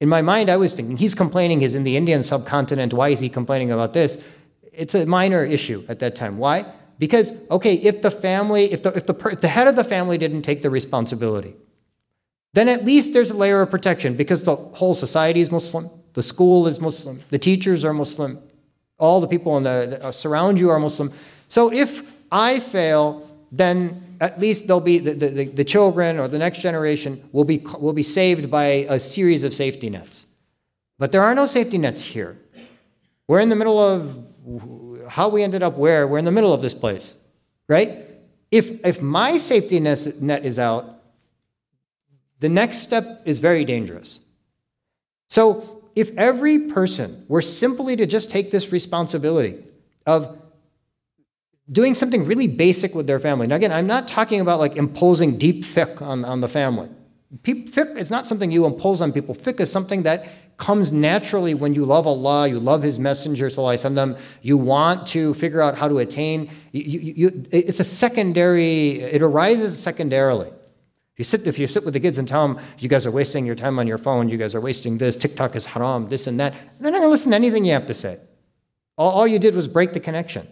[0.00, 2.94] In my mind, I was thinking, he's complaining, he's in the Indian subcontinent.
[2.94, 4.22] Why is he complaining about this?
[4.72, 6.38] It's a minor issue at that time.
[6.38, 6.72] Why?
[6.98, 10.18] Because, okay, if the family, if the, if the, if the head of the family
[10.18, 11.54] didn't take the responsibility,
[12.54, 16.22] then at least there's a layer of protection because the whole society is Muslim, the
[16.22, 18.40] school is Muslim, the teachers are Muslim,
[18.98, 21.12] all the people in the, uh, surround you are Muslim.
[21.46, 26.38] So if I fail, then at least they'll be the, the, the children or the
[26.38, 30.26] next generation will be, will be saved by a series of safety nets.
[30.98, 32.36] But there are no safety nets here.
[33.28, 34.18] We're in the middle of
[35.08, 36.08] how we ended up where.
[36.08, 37.16] We're in the middle of this place,
[37.68, 37.90] right?
[38.50, 41.00] If, if my safety net is out,
[42.40, 44.20] the next step is very dangerous.
[45.28, 49.58] So, if every person were simply to just take this responsibility
[50.06, 50.38] of
[51.70, 53.48] doing something really basic with their family.
[53.48, 56.88] Now, again, I'm not talking about like imposing deep fiqh on, on the family.
[57.42, 59.34] Fiqh is not something you impose on people.
[59.34, 63.50] Fiqh is something that comes naturally when you love Allah, you love His Messenger,
[64.42, 66.48] you want to figure out how to attain.
[66.70, 70.50] You, you, you, it's a secondary, it arises secondarily
[71.18, 73.44] you sit, if you sit with the kids and tell them, you guys are wasting
[73.44, 76.38] your time on your phone, you guys are wasting this, TikTok is haram, this and
[76.38, 78.18] that, they're not going to listen to anything you have to say.
[78.96, 80.46] All, all you did was break the connection.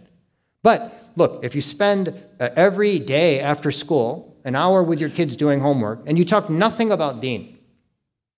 [0.63, 5.37] But look, if you spend uh, every day after school an hour with your kids
[5.37, 7.57] doing homework and you talk nothing about deen,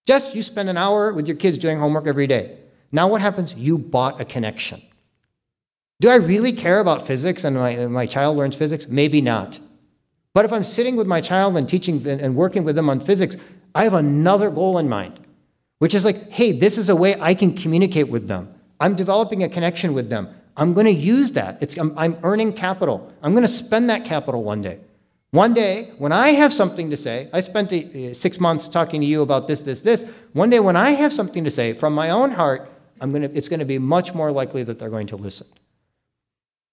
[0.05, 2.57] just you spend an hour with your kids doing homework every day.
[2.91, 3.55] Now what happens?
[3.55, 4.81] You bought a connection.
[5.99, 8.87] Do I really care about physics and my, my child learns physics?
[8.87, 9.59] Maybe not.
[10.33, 13.35] But if I'm sitting with my child and teaching and working with them on physics,
[13.73, 15.19] I have another goal in mind,
[15.79, 18.53] which is like, hey, this is a way I can communicate with them.
[18.79, 20.29] I'm developing a connection with them.
[20.55, 21.57] I'm going to use that.
[21.61, 23.11] It's, I'm, I'm earning capital.
[23.21, 24.79] I'm going to spend that capital one day.
[25.31, 27.71] One day, when I have something to say, I spent
[28.15, 30.05] six months talking to you about this, this, this.
[30.33, 33.47] One day, when I have something to say from my own heart, I'm gonna, it's
[33.47, 35.47] going to be much more likely that they're going to listen.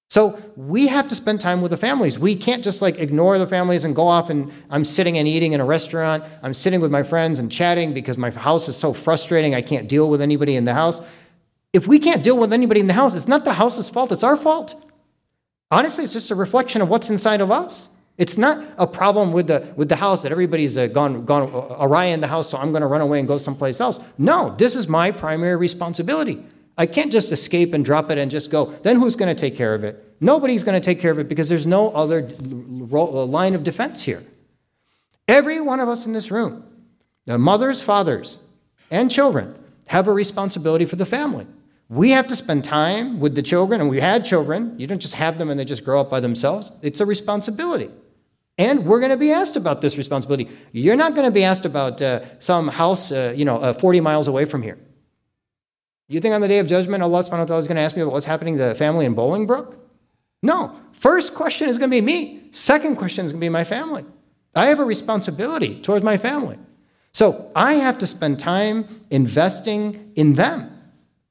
[0.09, 2.19] So we have to spend time with the families.
[2.19, 5.53] We can't just like ignore the families and go off and I'm sitting and eating
[5.53, 6.25] in a restaurant.
[6.43, 9.55] I'm sitting with my friends and chatting because my house is so frustrating.
[9.55, 11.03] I can't deal with anybody in the house.
[11.73, 14.23] If we can't deal with anybody in the house, it's not the house's fault, it's
[14.23, 14.81] our fault.
[15.71, 17.91] Honestly, it's just a reflection of what's inside of us.
[18.17, 22.07] It's not a problem with the, with the house that everybody's uh, gone, gone awry
[22.07, 24.01] in the house, so I'm going to run away and go someplace else.
[24.17, 26.43] No, this is my primary responsibility.
[26.79, 28.67] I can't just escape and drop it and just go.
[28.83, 30.17] Then who's going to take care of it?
[30.21, 34.23] Nobody's going to take care of it because there's no other line of defense here.
[35.29, 36.65] Every one of us in this room,
[37.25, 38.39] the mothers, fathers,
[38.91, 39.55] and children,
[39.89, 41.47] have a responsibility for the family.
[41.89, 44.79] We have to spend time with the children, and we had children.
[44.79, 46.73] You don't just have them and they just grow up by themselves.
[46.83, 47.91] It's a responsibility.
[48.59, 50.49] And we're going to be asked about this responsibility.
[50.73, 54.01] You're not going to be asked about uh, some house, uh, you know, uh, 40
[54.01, 54.79] miles away from here.
[56.09, 57.97] You think on the day of judgment, Allah subhanahu wa ta'ala is going to ask
[57.97, 59.77] me about what's happening to the family in Bolingbrook?
[60.43, 60.79] No.
[60.93, 62.49] First question is going to be me.
[62.53, 64.05] Second question is going to be my family.
[64.55, 66.59] I have a responsibility towards my family.
[67.13, 70.73] So I have to spend time investing in them.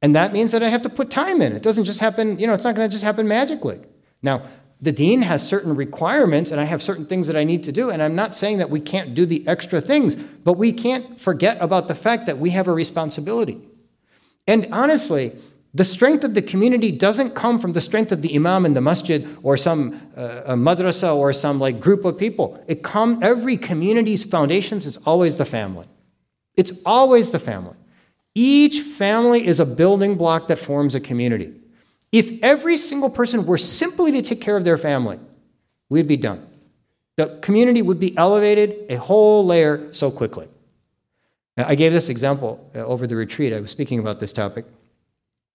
[0.01, 1.53] And that means that I have to put time in.
[1.53, 3.79] It doesn't just happen, you know, it's not going to just happen magically.
[4.21, 4.45] Now,
[4.81, 7.89] the deen has certain requirements, and I have certain things that I need to do.
[7.89, 11.57] And I'm not saying that we can't do the extra things, but we can't forget
[11.61, 13.61] about the fact that we have a responsibility.
[14.47, 15.33] And honestly,
[15.73, 18.81] the strength of the community doesn't come from the strength of the imam in the
[18.81, 22.63] masjid or some uh, madrasa or some like group of people.
[22.67, 25.87] It come every community's foundations is always the family.
[26.55, 27.75] It's always the family.
[28.33, 31.53] Each family is a building block that forms a community.
[32.11, 35.19] If every single person were simply to take care of their family,
[35.89, 36.47] we'd be done.
[37.17, 40.47] The community would be elevated a whole layer so quickly.
[41.57, 43.53] I gave this example uh, over the retreat.
[43.53, 44.65] I was speaking about this topic.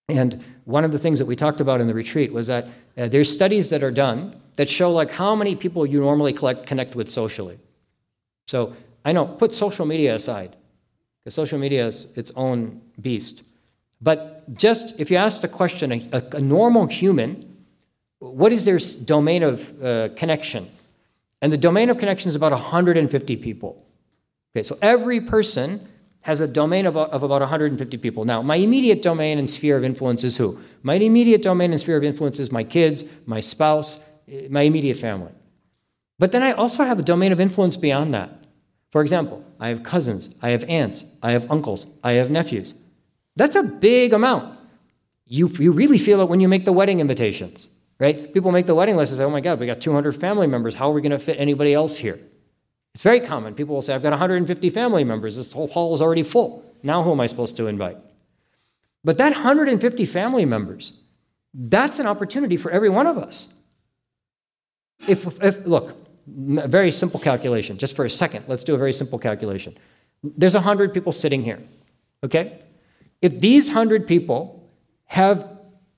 [0.08, 3.08] And one of the things that we talked about in the retreat was that uh,
[3.08, 6.96] there's studies that are done that show like how many people you normally collect, connect
[6.96, 7.58] with socially.
[8.48, 10.56] So I know, put social media aside,
[11.22, 13.42] because social media is its own beast.
[14.00, 17.46] But just if you ask the question, a, a, a normal human,
[18.18, 20.66] what is their domain of uh, connection?
[21.42, 23.86] And the domain of connection is about 150 people.
[24.54, 25.86] Okay, so every person
[26.22, 28.24] has a domain of, of about 150 people.
[28.24, 30.60] Now, my immediate domain and sphere of influence is who?
[30.82, 34.96] My immediate domain and sphere of influence is my kids, my spouse, eh, my immediate
[34.96, 35.32] family.
[36.18, 38.30] But then I also have a domain of influence beyond that.
[38.90, 42.74] For example, I have cousins, I have aunts, I have uncles, I have nephews.
[43.36, 44.58] That's a big amount.
[45.26, 48.34] You, you really feel it when you make the wedding invitations, right?
[48.34, 50.74] People make the wedding list and say, oh my God, we got 200 family members.
[50.74, 52.18] How are we going to fit anybody else here?
[52.94, 53.55] It's very common.
[53.55, 55.37] People will say, I've got 150 family members.
[55.37, 56.64] This whole hall is already full.
[56.83, 57.96] Now who am I supposed to invite?
[59.05, 61.00] But that 150 family members,
[61.55, 63.55] that's an opportunity for every one of us.
[65.07, 65.96] If, if look,
[66.59, 69.76] a very simple calculation, just for a second, let's do a very simple calculation.
[70.22, 71.61] There's 100 people sitting here,
[72.22, 72.59] okay?
[73.22, 74.68] If these 100 people
[75.07, 75.48] have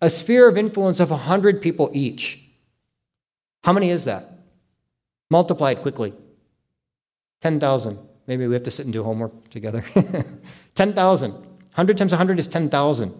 [0.00, 2.44] a sphere of influence of 100 people each,
[3.64, 4.30] how many is that?
[5.30, 6.12] Multiply it quickly.
[7.42, 7.98] 10,000.
[8.26, 9.84] Maybe we have to sit and do homework together.
[10.74, 11.32] 10,000.
[11.32, 13.14] 100 times 100 is 10,000.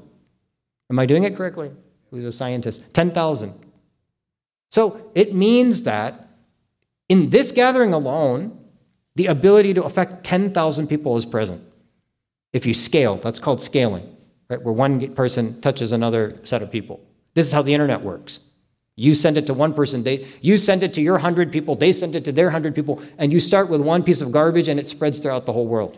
[0.91, 1.71] Am I doing it correctly?
[2.11, 2.95] Who's a scientist?
[2.95, 3.53] 10,000.
[4.71, 6.29] So it means that
[7.09, 8.59] in this gathering alone,
[9.17, 11.63] the ability to affect 10,000 people is present.
[12.53, 14.17] If you scale, that's called scaling,
[14.49, 14.63] right?
[14.63, 17.01] Where one person touches another set of people.
[17.35, 18.49] This is how the internet works.
[18.97, 21.93] You send it to one person, they, you send it to your 100 people, they
[21.93, 24.79] send it to their 100 people, and you start with one piece of garbage and
[24.79, 25.97] it spreads throughout the whole world.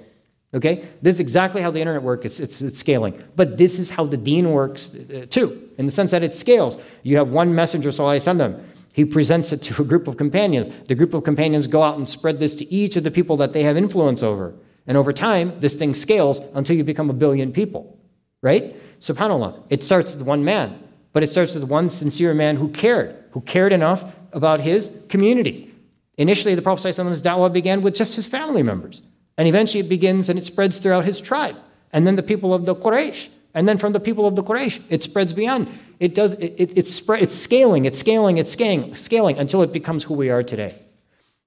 [0.55, 0.87] Okay?
[1.03, 2.25] This is exactly how the internet works.
[2.25, 3.21] It's, it's, it's scaling.
[3.35, 6.79] But this is how the deen works uh, too, in the sense that it scales.
[7.03, 8.65] You have one messenger, so I send them.
[8.93, 10.69] He presents it to a group of companions.
[10.85, 13.53] The group of companions go out and spread this to each of the people that
[13.53, 14.55] they have influence over.
[14.87, 17.99] And over time, this thing scales until you become a billion people,
[18.43, 18.77] right?
[19.01, 20.79] SubhanAllah, it starts with one man.
[21.15, 25.73] But it starts with one sincere man who cared, who cared enough about his community.
[26.19, 29.01] Initially, the Prophet's da'wah began with just his family members.
[29.39, 31.57] And eventually it begins and it spreads throughout his tribe.
[31.93, 33.31] And then the people of the Quraysh.
[33.55, 35.71] And then from the people of the Quraysh, it spreads beyond.
[36.01, 39.73] It does, it, it, it's, spread, it's scaling, it's scaling, it's scaling, scaling until it
[39.73, 40.75] becomes who we are today.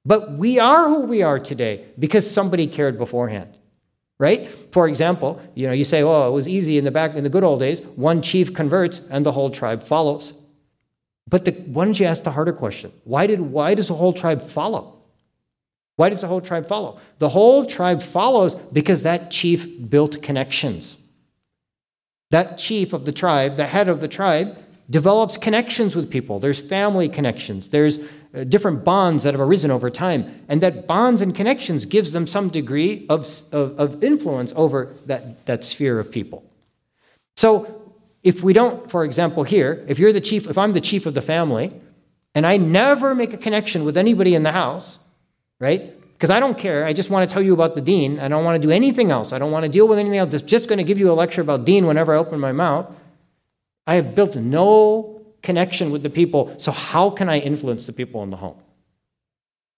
[0.06, 3.58] But we are who we are today because somebody cared beforehand
[4.20, 4.48] right?
[4.72, 7.30] For example, you know, you say, "Oh, it was easy in the back in the
[7.30, 7.82] good old days.
[7.96, 10.34] One chief converts and the whole tribe follows."
[11.30, 12.92] But the, why don't you ask the harder question?
[13.04, 14.94] Why did why does the whole tribe follow?
[15.98, 17.00] Why does the whole tribe follow?
[17.18, 21.04] The whole tribe follows because that chief built connections.
[22.30, 24.58] That chief of the tribe, the head of the tribe,
[24.90, 26.40] develops connections with people.
[26.40, 27.70] There's family connections.
[27.70, 28.00] There's
[28.38, 30.42] Uh, different bonds that have arisen over time.
[30.48, 33.22] And that bonds and connections gives them some degree of,
[33.52, 36.44] of, of influence over that, that sphere of people.
[37.36, 41.06] So if we don't, for example, here, if you're the chief, if I'm the chief
[41.06, 41.72] of the family,
[42.36, 45.00] and I never make a connection with anybody in the house,
[45.60, 45.94] right?
[46.14, 46.86] Because I don't care.
[46.86, 48.20] I just want to tell you about the deen.
[48.20, 49.34] I don't want to do anything else.
[49.34, 50.34] I don't want to deal with anything else.
[50.34, 52.94] I'm just going to give you a lecture about deen whenever I open my mouth.
[53.88, 58.24] I have built no connection with the people, so how can I influence the people
[58.24, 58.58] in the home?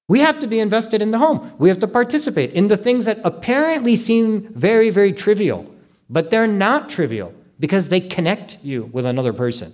[0.08, 1.52] We have to be invested in the home.
[1.60, 5.72] We have to participate in the things that apparently seem very, very trivial,
[6.10, 9.72] but they're not trivial because they connect you with another person.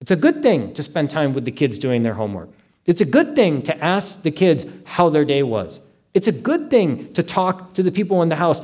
[0.00, 2.48] It's a good thing to spend time with the kids doing their homework.
[2.86, 5.82] It's a good thing to ask the kids how their day was.
[6.14, 8.60] It's a good thing to talk to the people in the house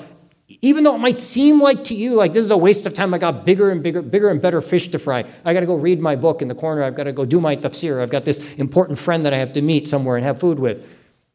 [0.62, 3.14] even though it might seem like to you like this is a waste of time,
[3.14, 5.24] I got bigger and bigger, bigger and better fish to fry.
[5.44, 6.82] I got to go read my book in the corner.
[6.82, 8.00] I've got to go do my tafsir.
[8.00, 10.84] I've got this important friend that I have to meet somewhere and have food with.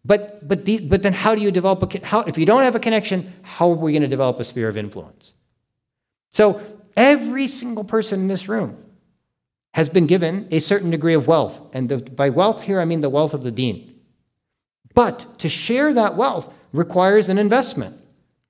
[0.04, 2.76] But but the, but then how do you develop a how if you don't have
[2.76, 3.34] a connection?
[3.42, 5.34] How are we going to develop a sphere of influence?
[6.30, 6.62] So
[6.98, 8.78] every single person in this room
[9.74, 13.02] has been given a certain degree of wealth, and the, by wealth here I mean
[13.02, 14.00] the wealth of the deen
[14.94, 17.96] But to share that wealth requires an investment.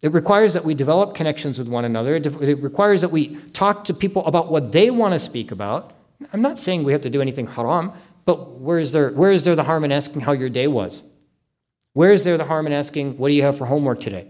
[0.06, 2.16] It requires that we develop connections with one another.
[2.18, 5.94] It requires that we talk to people about what they want to speak about.
[6.32, 7.92] I'm not saying we have to do anything haram,
[8.24, 11.02] but where is there, where is there the harm in asking how your day was?
[11.94, 14.28] Where is there the harm in asking, what do you have for homework today?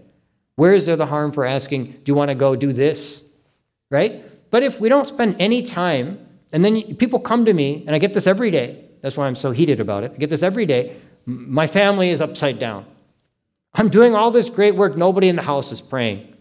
[0.54, 3.36] Where is there the harm for asking, do you want to go do this?
[3.90, 4.50] Right?
[4.50, 7.98] But if we don't spend any time, and then people come to me, and I
[7.98, 10.12] get this every day, that's why I'm so heated about it.
[10.14, 10.96] I get this every day.
[11.26, 12.86] My family is upside down.
[13.76, 16.34] I'm doing all this great work, nobody in the house is praying.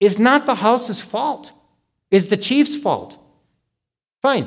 [0.00, 1.52] It's not the house's fault,
[2.10, 3.18] it's the chief's fault.
[4.22, 4.46] Fine.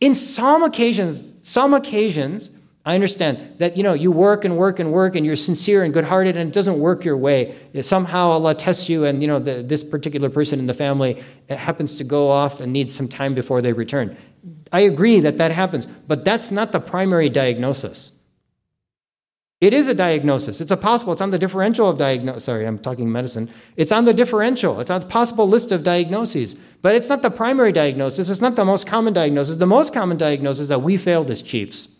[0.00, 2.50] In some occasions, some occasions,
[2.84, 5.94] I understand that you know you work and work and work and you're sincere and
[5.94, 7.54] good-hearted and it doesn't work your way.
[7.80, 11.96] Somehow Allah tests you and you know the, this particular person in the family happens
[11.96, 14.14] to go off and needs some time before they return.
[14.70, 18.13] I agree that that happens, but that's not the primary diagnosis.
[19.64, 20.60] It is a diagnosis.
[20.60, 21.14] It's a possible.
[21.14, 22.44] It's on the differential of diagnosis.
[22.44, 23.48] Sorry, I'm talking medicine.
[23.78, 24.78] It's on the differential.
[24.78, 26.52] It's on the possible list of diagnoses.
[26.82, 28.28] But it's not the primary diagnosis.
[28.28, 29.56] It's not the most common diagnosis.
[29.56, 31.98] The most common diagnosis is that we failed as chiefs.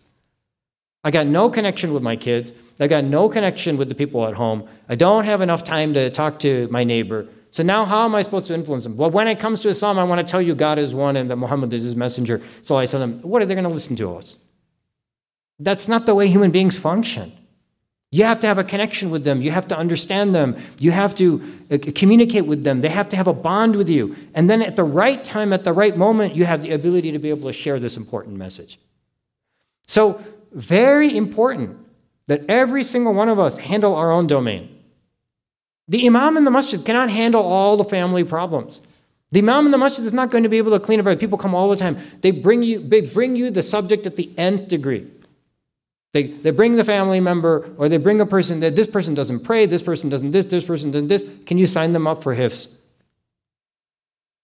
[1.05, 2.53] I got no connection with my kids.
[2.81, 4.69] I got no connection with the people at home.
[4.91, 7.27] I don't have enough time to talk to my neighbor.
[7.51, 8.99] So now how am I supposed to influence them?
[8.99, 11.31] Well, when it comes to Islam, I want to tell you God is one and
[11.31, 12.43] that Muhammad is his messenger.
[12.61, 14.37] So I tell them, what are they going to listen to us?
[15.59, 17.33] That's not the way human beings function.
[18.15, 19.43] You have to have a connection with them.
[19.43, 20.57] You have to understand them.
[20.79, 22.81] You have to uh, communicate with them.
[22.81, 24.15] They have to have a bond with you.
[24.35, 27.19] And then at the right time, at the right moment, you have the ability to
[27.19, 28.79] be able to share this important message.
[29.89, 31.77] So, very important
[32.29, 34.69] that every single one of us handle our own domain.
[35.89, 38.81] The imam in the masjid cannot handle all the family problems.
[39.33, 41.19] The imam in the masjid is not going to be able to clean up.
[41.19, 41.97] People come all the time.
[42.21, 45.05] They bring you, they bring you the subject at the nth degree.
[46.15, 49.41] They, they bring the family member or they bring a person that this person doesn't
[49.41, 51.29] pray, this person doesn't this, this person doesn't this.
[51.45, 52.81] Can you sign them up for hifz?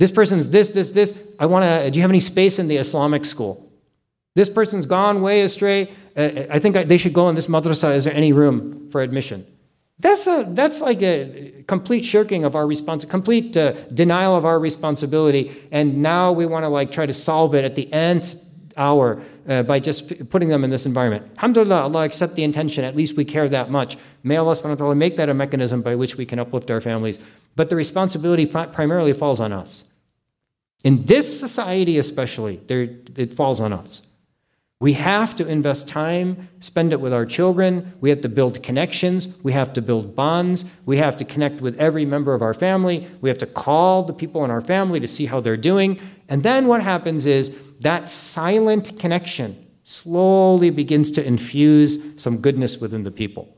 [0.00, 1.32] This person's this, this, this.
[1.38, 3.70] I want to, do you have any space in the Islamic school?
[4.34, 5.92] This person's gone way astray.
[6.16, 7.94] Uh, I think they should go in this madrasa.
[7.94, 9.46] Is there any room for admission?
[10.00, 14.58] That's, a, that's like a complete shirking of our response, complete uh, denial of our
[14.58, 15.52] responsibility.
[15.70, 19.62] And now we want to like try to solve it at the nth hour uh,
[19.62, 21.30] by just putting them in this environment.
[21.36, 22.84] Alhamdulillah, Allah accept the intention.
[22.84, 23.96] At least we care that much.
[24.22, 26.80] May Allah subhanahu wa ta'ala make that a mechanism by which we can uplift our
[26.80, 27.18] families.
[27.56, 29.84] But the responsibility primarily falls on us.
[30.84, 34.02] In this society, especially, there, it falls on us.
[34.80, 37.92] We have to invest time, spend it with our children.
[38.00, 39.36] We have to build connections.
[39.42, 40.74] We have to build bonds.
[40.86, 43.06] We have to connect with every member of our family.
[43.20, 46.00] We have to call the people in our family to see how they're doing.
[46.30, 53.04] And then what happens is that silent connection slowly begins to infuse some goodness within
[53.04, 53.54] the people.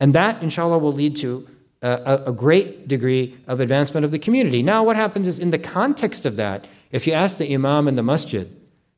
[0.00, 1.46] And that, inshallah, will lead to
[1.82, 4.62] a, a, great degree of advancement of the community.
[4.62, 7.96] Now, what happens is in the context of that, if you ask the imam in
[7.96, 8.48] the masjid,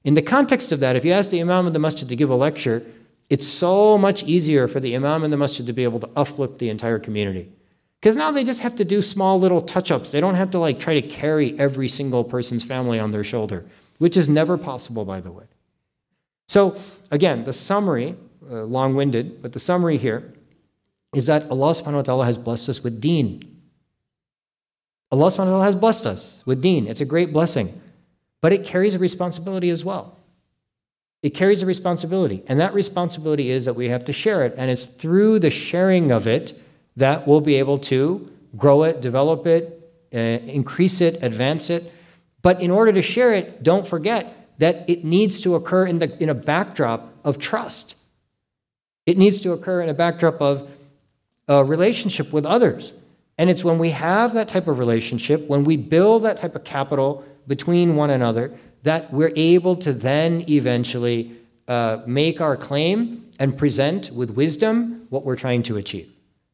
[0.04, 2.30] in the context of that, if you ask the Imam of the masjid to give
[2.30, 2.86] a lecture,
[3.28, 6.58] it's so much easier for the Imam in the masjid to be able to uplift
[6.58, 7.52] the entire community.
[8.00, 10.10] Because now they just have to do small little touch ups.
[10.10, 13.66] They don't have to like try to carry every single person's family on their shoulder,
[13.98, 15.44] which is never possible, by the way.
[16.48, 16.80] So,
[17.10, 18.16] again, the summary,
[18.50, 20.32] uh, long winded, but the summary here
[21.14, 23.42] is that Allah subhanahu wa ta'ala has blessed us with deen.
[25.12, 26.86] Allah subhanahu wa ta'ala has blessed us with deen.
[26.86, 27.80] It's a great blessing.
[28.40, 30.16] But it carries a responsibility as well.
[31.22, 32.42] It carries a responsibility.
[32.46, 34.54] And that responsibility is that we have to share it.
[34.56, 36.58] And it's through the sharing of it
[36.96, 39.76] that we'll be able to grow it, develop it,
[40.14, 41.92] uh, increase it, advance it.
[42.42, 46.22] But in order to share it, don't forget that it needs to occur in, the,
[46.22, 47.96] in a backdrop of trust.
[49.06, 50.70] It needs to occur in a backdrop of
[51.48, 52.92] a relationship with others.
[53.36, 56.64] And it's when we have that type of relationship, when we build that type of
[56.64, 58.52] capital between one another
[58.84, 61.32] that we're able to then eventually
[61.66, 66.08] uh, make our claim and present with wisdom what we're trying to achieve.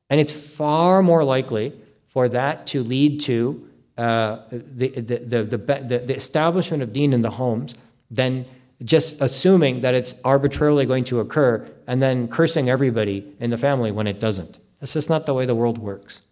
[0.09, 1.75] And it's far more likely
[2.09, 3.69] for that to lead to
[3.99, 7.75] uh, the, the, the, the, the establishment of deen in the homes
[8.11, 8.47] than
[8.83, 13.93] just assuming that it's arbitrarily going to occur and then cursing everybody in the family
[13.93, 14.59] when it doesn't.
[14.81, 16.23] That's just not the way the world works.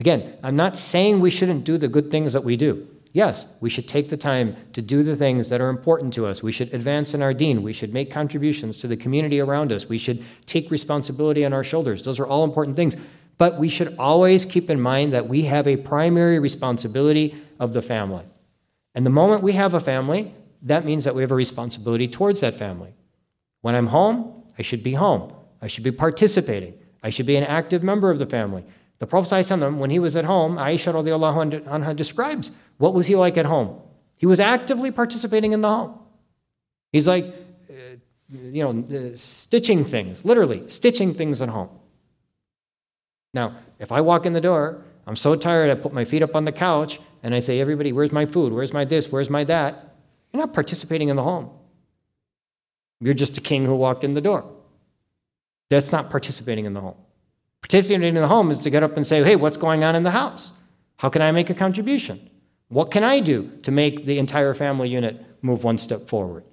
[0.00, 2.88] Again, I'm not saying we shouldn't do the good things that we do.
[3.16, 6.42] Yes, we should take the time to do the things that are important to us.
[6.42, 7.62] We should advance in our deen.
[7.62, 9.88] We should make contributions to the community around us.
[9.88, 12.02] We should take responsibility on our shoulders.
[12.02, 12.94] Those are all important things.
[13.38, 17.80] But we should always keep in mind that we have a primary responsibility of the
[17.80, 18.26] family.
[18.94, 22.42] And the moment we have a family, that means that we have a responsibility towards
[22.42, 22.92] that family.
[23.62, 25.32] When I'm home, I should be home.
[25.62, 26.74] I should be participating.
[27.02, 28.66] I should be an active member of the family.
[28.98, 33.16] The Prophet ﷺ, when he was at home, Aisha radiallahu anha describes what was he
[33.16, 33.80] like at home.
[34.18, 35.98] He was actively participating in the home.
[36.92, 37.26] He's like,
[37.68, 37.96] uh,
[38.30, 41.68] you know, uh, stitching things, literally stitching things at home.
[43.34, 46.34] Now, if I walk in the door, I'm so tired, I put my feet up
[46.34, 48.52] on the couch and I say, everybody, where's my food?
[48.52, 49.12] Where's my this?
[49.12, 49.94] Where's my that?
[50.32, 51.50] You're not participating in the home.
[53.00, 54.50] You're just a king who walked in the door.
[55.68, 56.96] That's not participating in the home.
[57.62, 60.02] Participating in the home is to get up and say, hey, what's going on in
[60.02, 60.58] the house?
[60.98, 62.30] How can I make a contribution?
[62.68, 66.44] What can I do to make the entire family unit move one step forward?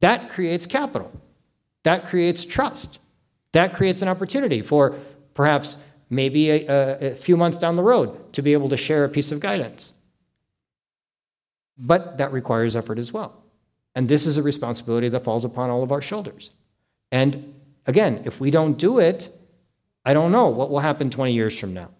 [0.00, 1.12] That creates capital.
[1.84, 2.98] That creates trust.
[3.52, 4.96] That creates an opportunity for
[5.34, 9.08] perhaps maybe a, a, few months down the road to be able to share a
[9.08, 9.94] piece of guidance.
[11.78, 13.42] But that requires effort as well.
[13.94, 16.50] And this is a responsibility that falls upon all of our shoulders.
[17.10, 17.54] And
[17.86, 19.30] again, if we don't do it,
[20.04, 21.90] I don't know what will happen 20 years from now.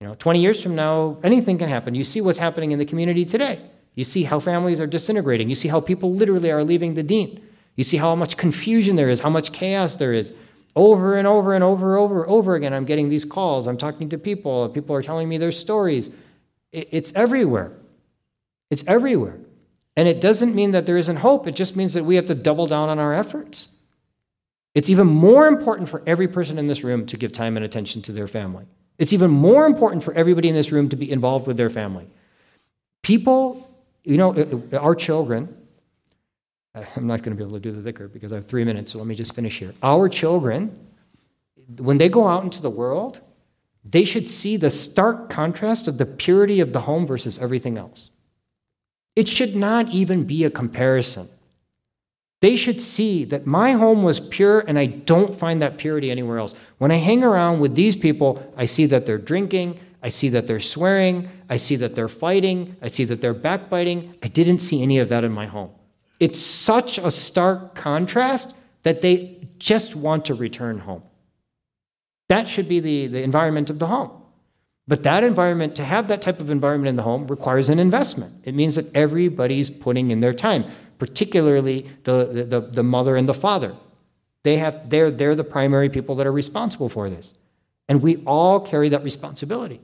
[0.00, 1.94] You know, 20 years from now, anything can happen.
[1.94, 3.60] You see what's happening in the community today.
[3.94, 5.48] You see how families are disintegrating.
[5.48, 7.40] You see how people literally are leaving the deen.
[7.76, 10.34] You see how much confusion there is, how much chaos there is.
[10.76, 13.68] Over and over and over and over over again, I'm getting these calls.
[13.68, 14.68] I'm talking to people.
[14.68, 16.10] People are telling me their stories.
[16.72, 17.72] It's everywhere.
[18.70, 19.38] It's everywhere.
[19.96, 22.34] And it doesn't mean that there isn't hope, it just means that we have to
[22.34, 23.80] double down on our efforts.
[24.74, 28.02] It's even more important for every person in this room to give time and attention
[28.02, 28.66] to their family.
[28.98, 32.08] It's even more important for everybody in this room to be involved with their family.
[33.02, 33.70] People,
[34.02, 34.34] you know,
[34.72, 35.56] our children,
[36.74, 38.92] I'm not going to be able to do the dhikr because I have three minutes,
[38.92, 39.74] so let me just finish here.
[39.82, 40.76] Our children,
[41.78, 43.20] when they go out into the world,
[43.84, 48.10] they should see the stark contrast of the purity of the home versus everything else.
[49.14, 51.28] It should not even be a comparison.
[52.44, 56.36] They should see that my home was pure and I don't find that purity anywhere
[56.36, 56.54] else.
[56.76, 60.46] When I hang around with these people, I see that they're drinking, I see that
[60.46, 64.14] they're swearing, I see that they're fighting, I see that they're backbiting.
[64.22, 65.70] I didn't see any of that in my home.
[66.20, 71.02] It's such a stark contrast that they just want to return home.
[72.28, 74.20] That should be the, the environment of the home.
[74.86, 78.34] But that environment, to have that type of environment in the home, requires an investment.
[78.44, 80.66] It means that everybody's putting in their time,
[80.98, 83.74] particularly the, the, the mother and the father.
[84.42, 87.34] They have, they're, they're the primary people that are responsible for this.
[87.88, 89.80] And we all carry that responsibility.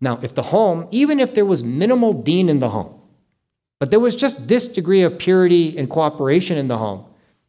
[0.00, 3.00] Now, if the home, even if there was minimal deen in the home,
[3.78, 7.06] but there was just this degree of purity and cooperation in the home,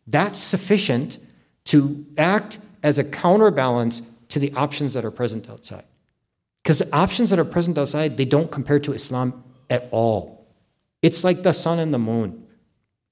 [0.07, 1.17] that's sufficient
[1.65, 5.83] to act as a counterbalance to the options that are present outside.
[6.63, 10.47] Because the options that are present outside, they don't compare to Islam at all.
[11.01, 12.47] It's like the sun and the moon.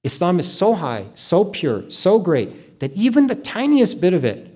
[0.03, 4.47] Islam is so high, so pure, so great, that even the tiniest bit of it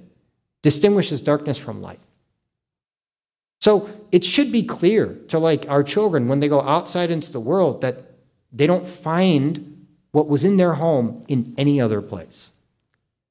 [0.61, 1.99] distinguishes darkness from light.
[3.59, 7.39] So it should be clear to like our children when they go outside into the
[7.39, 7.97] world that
[8.51, 12.51] they don't find what was in their home in any other place.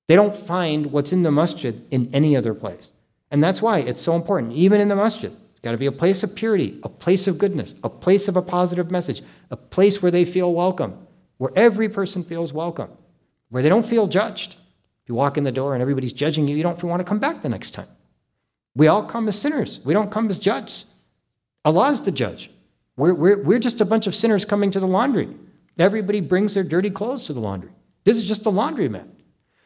[0.09, 2.93] They don't find what's in the masjid in any other place.
[3.31, 5.33] And that's why it's so important, even in the masjid
[5.63, 8.43] got to be a place of purity, a place of goodness, a place of a
[8.43, 11.07] positive message, a place where they feel welcome,
[11.43, 12.89] where every person feels welcome,
[13.49, 14.53] where they don't feel judged.
[14.53, 17.19] If you walk in the door and everybody's judging you, you don't want to come
[17.19, 17.89] back the next time.
[18.77, 19.81] We all come as sinners.
[19.85, 20.85] We don't come as judges.
[21.65, 22.49] Allah is the judge.
[22.97, 25.31] We're, we're, we're just a bunch of sinners coming to the laundry.
[25.81, 27.73] Everybody brings their dirty clothes to the laundry.
[28.05, 29.09] This is just a laundromat.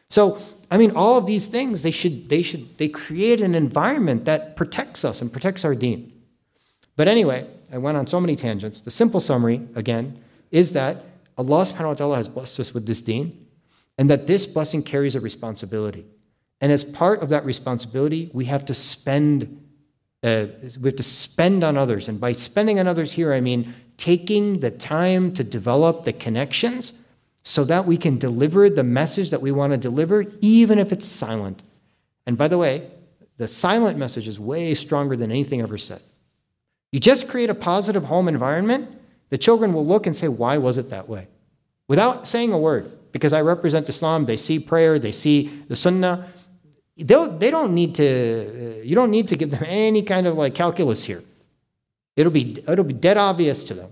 [0.09, 4.25] So I mean, all of these things, they should, they should, they create an environment
[4.25, 6.11] that protects us and protects our deen.
[6.95, 8.81] But anyway, I went on so many tangents.
[8.81, 11.03] The simple summary, again, is that
[11.37, 13.47] Allah subhanahu wa ta'ala has blessed us with this deen,
[13.97, 16.05] and that this blessing carries a responsibility.
[16.61, 19.63] And as part of that responsibility, we have to spend,
[20.23, 20.47] uh,
[20.79, 22.09] we have to spend on others.
[22.09, 26.93] And by spending on others here, I mean taking the time to develop the connections
[27.43, 31.07] so that we can deliver the message that we want to deliver, even if it's
[31.07, 31.63] silent.
[32.25, 32.89] And by the way,
[33.37, 36.01] the silent message is way stronger than anything ever said.
[36.91, 38.96] You just create a positive home environment,
[39.29, 41.27] the children will look and say, Why was it that way?
[41.87, 46.27] Without saying a word, because I represent Islam, they see prayer, they see the Sunnah.
[46.97, 50.55] They'll, they don't need to, you don't need to give them any kind of like
[50.55, 51.23] calculus here.
[52.15, 53.91] It'll be, it'll be dead obvious to them.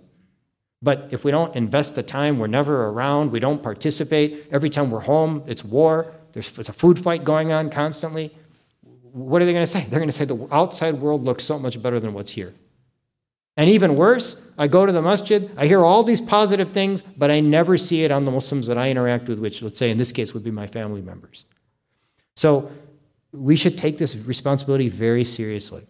[0.82, 4.48] But if we don't invest the time, we're never around, we don't participate.
[4.52, 6.14] Every time we're home, it's war.
[6.34, 8.36] There's it's a food fight going on constantly.
[9.14, 9.82] What are they going to say?
[9.82, 12.54] They're going to say the outside world looks so much better than what's here.
[13.58, 17.32] And even worse, I go to the masjid, I hear all these positive things, but
[17.32, 19.98] I never see it on the Muslims that I interact with, which, let's say, in
[19.98, 21.46] this case, would be my family members.
[22.36, 22.70] So
[23.32, 25.86] we should take this responsibility very seriously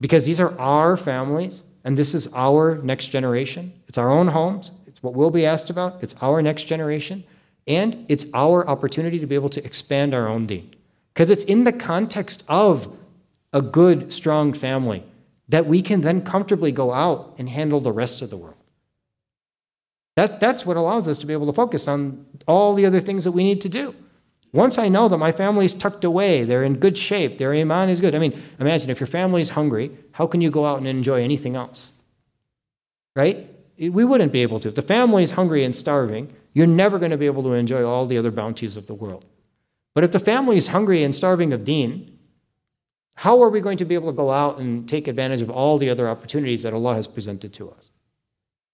[0.00, 1.62] because these are our families.
[1.84, 3.72] And this is our next generation.
[3.86, 4.72] It's our own homes.
[4.86, 6.02] It's what we'll be asked about.
[6.02, 7.24] It's our next generation.
[7.66, 10.74] And it's our opportunity to be able to expand our own deen.
[11.14, 12.94] Because it's in the context of
[13.52, 15.02] a good, strong family
[15.48, 18.56] that we can then comfortably go out and handle the rest of the world.
[20.16, 23.24] That, that's what allows us to be able to focus on all the other things
[23.24, 23.94] that we need to do.
[24.52, 28.00] Once I know that my family's tucked away, they're in good shape, their iman is
[28.00, 28.14] good.
[28.14, 31.54] I mean, imagine if your family's hungry, how can you go out and enjoy anything
[31.54, 32.00] else?
[33.14, 33.48] Right?
[33.78, 34.68] We wouldn't be able to.
[34.68, 37.84] If the family is hungry and starving, you're never going to be able to enjoy
[37.84, 39.24] all the other bounties of the world.
[39.94, 42.17] But if the family is hungry and starving of deen,
[43.18, 45.76] how are we going to be able to go out and take advantage of all
[45.76, 47.90] the other opportunities that Allah has presented to us?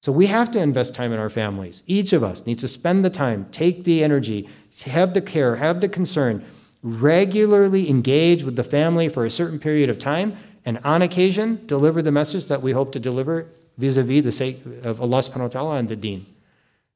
[0.02, 1.82] So we have to invest time in our families.
[1.86, 4.46] Each of us needs to spend the time, take the energy,
[4.84, 6.44] have the care, have the concern,
[6.82, 10.36] regularly engage with the family for a certain period of time,
[10.66, 13.46] and on occasion deliver the message that we hope to deliver
[13.78, 16.26] vis-a-vis the sake of Allah subhanahu wa ta'ala and the deen.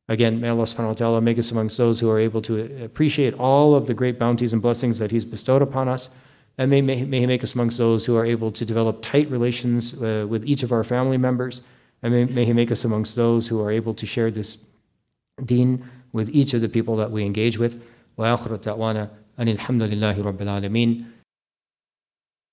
[0.07, 3.33] Again, may Allah subhanahu wa ta'ala make us amongst those who are able to appreciate
[3.33, 6.11] all of the great bounties and blessings that He's bestowed upon us
[6.58, 9.30] And may, may, may He make us amongst those who are able to develop tight
[9.30, 11.64] relations uh, with each of our family members.
[12.02, 14.58] And may, may He make us amongst those who are able to share this
[15.44, 17.82] deen with each of the people that we engage with.
[18.18, 19.10] وآخر دعوانا
[19.40, 21.06] أن الحمد لله رب العالمين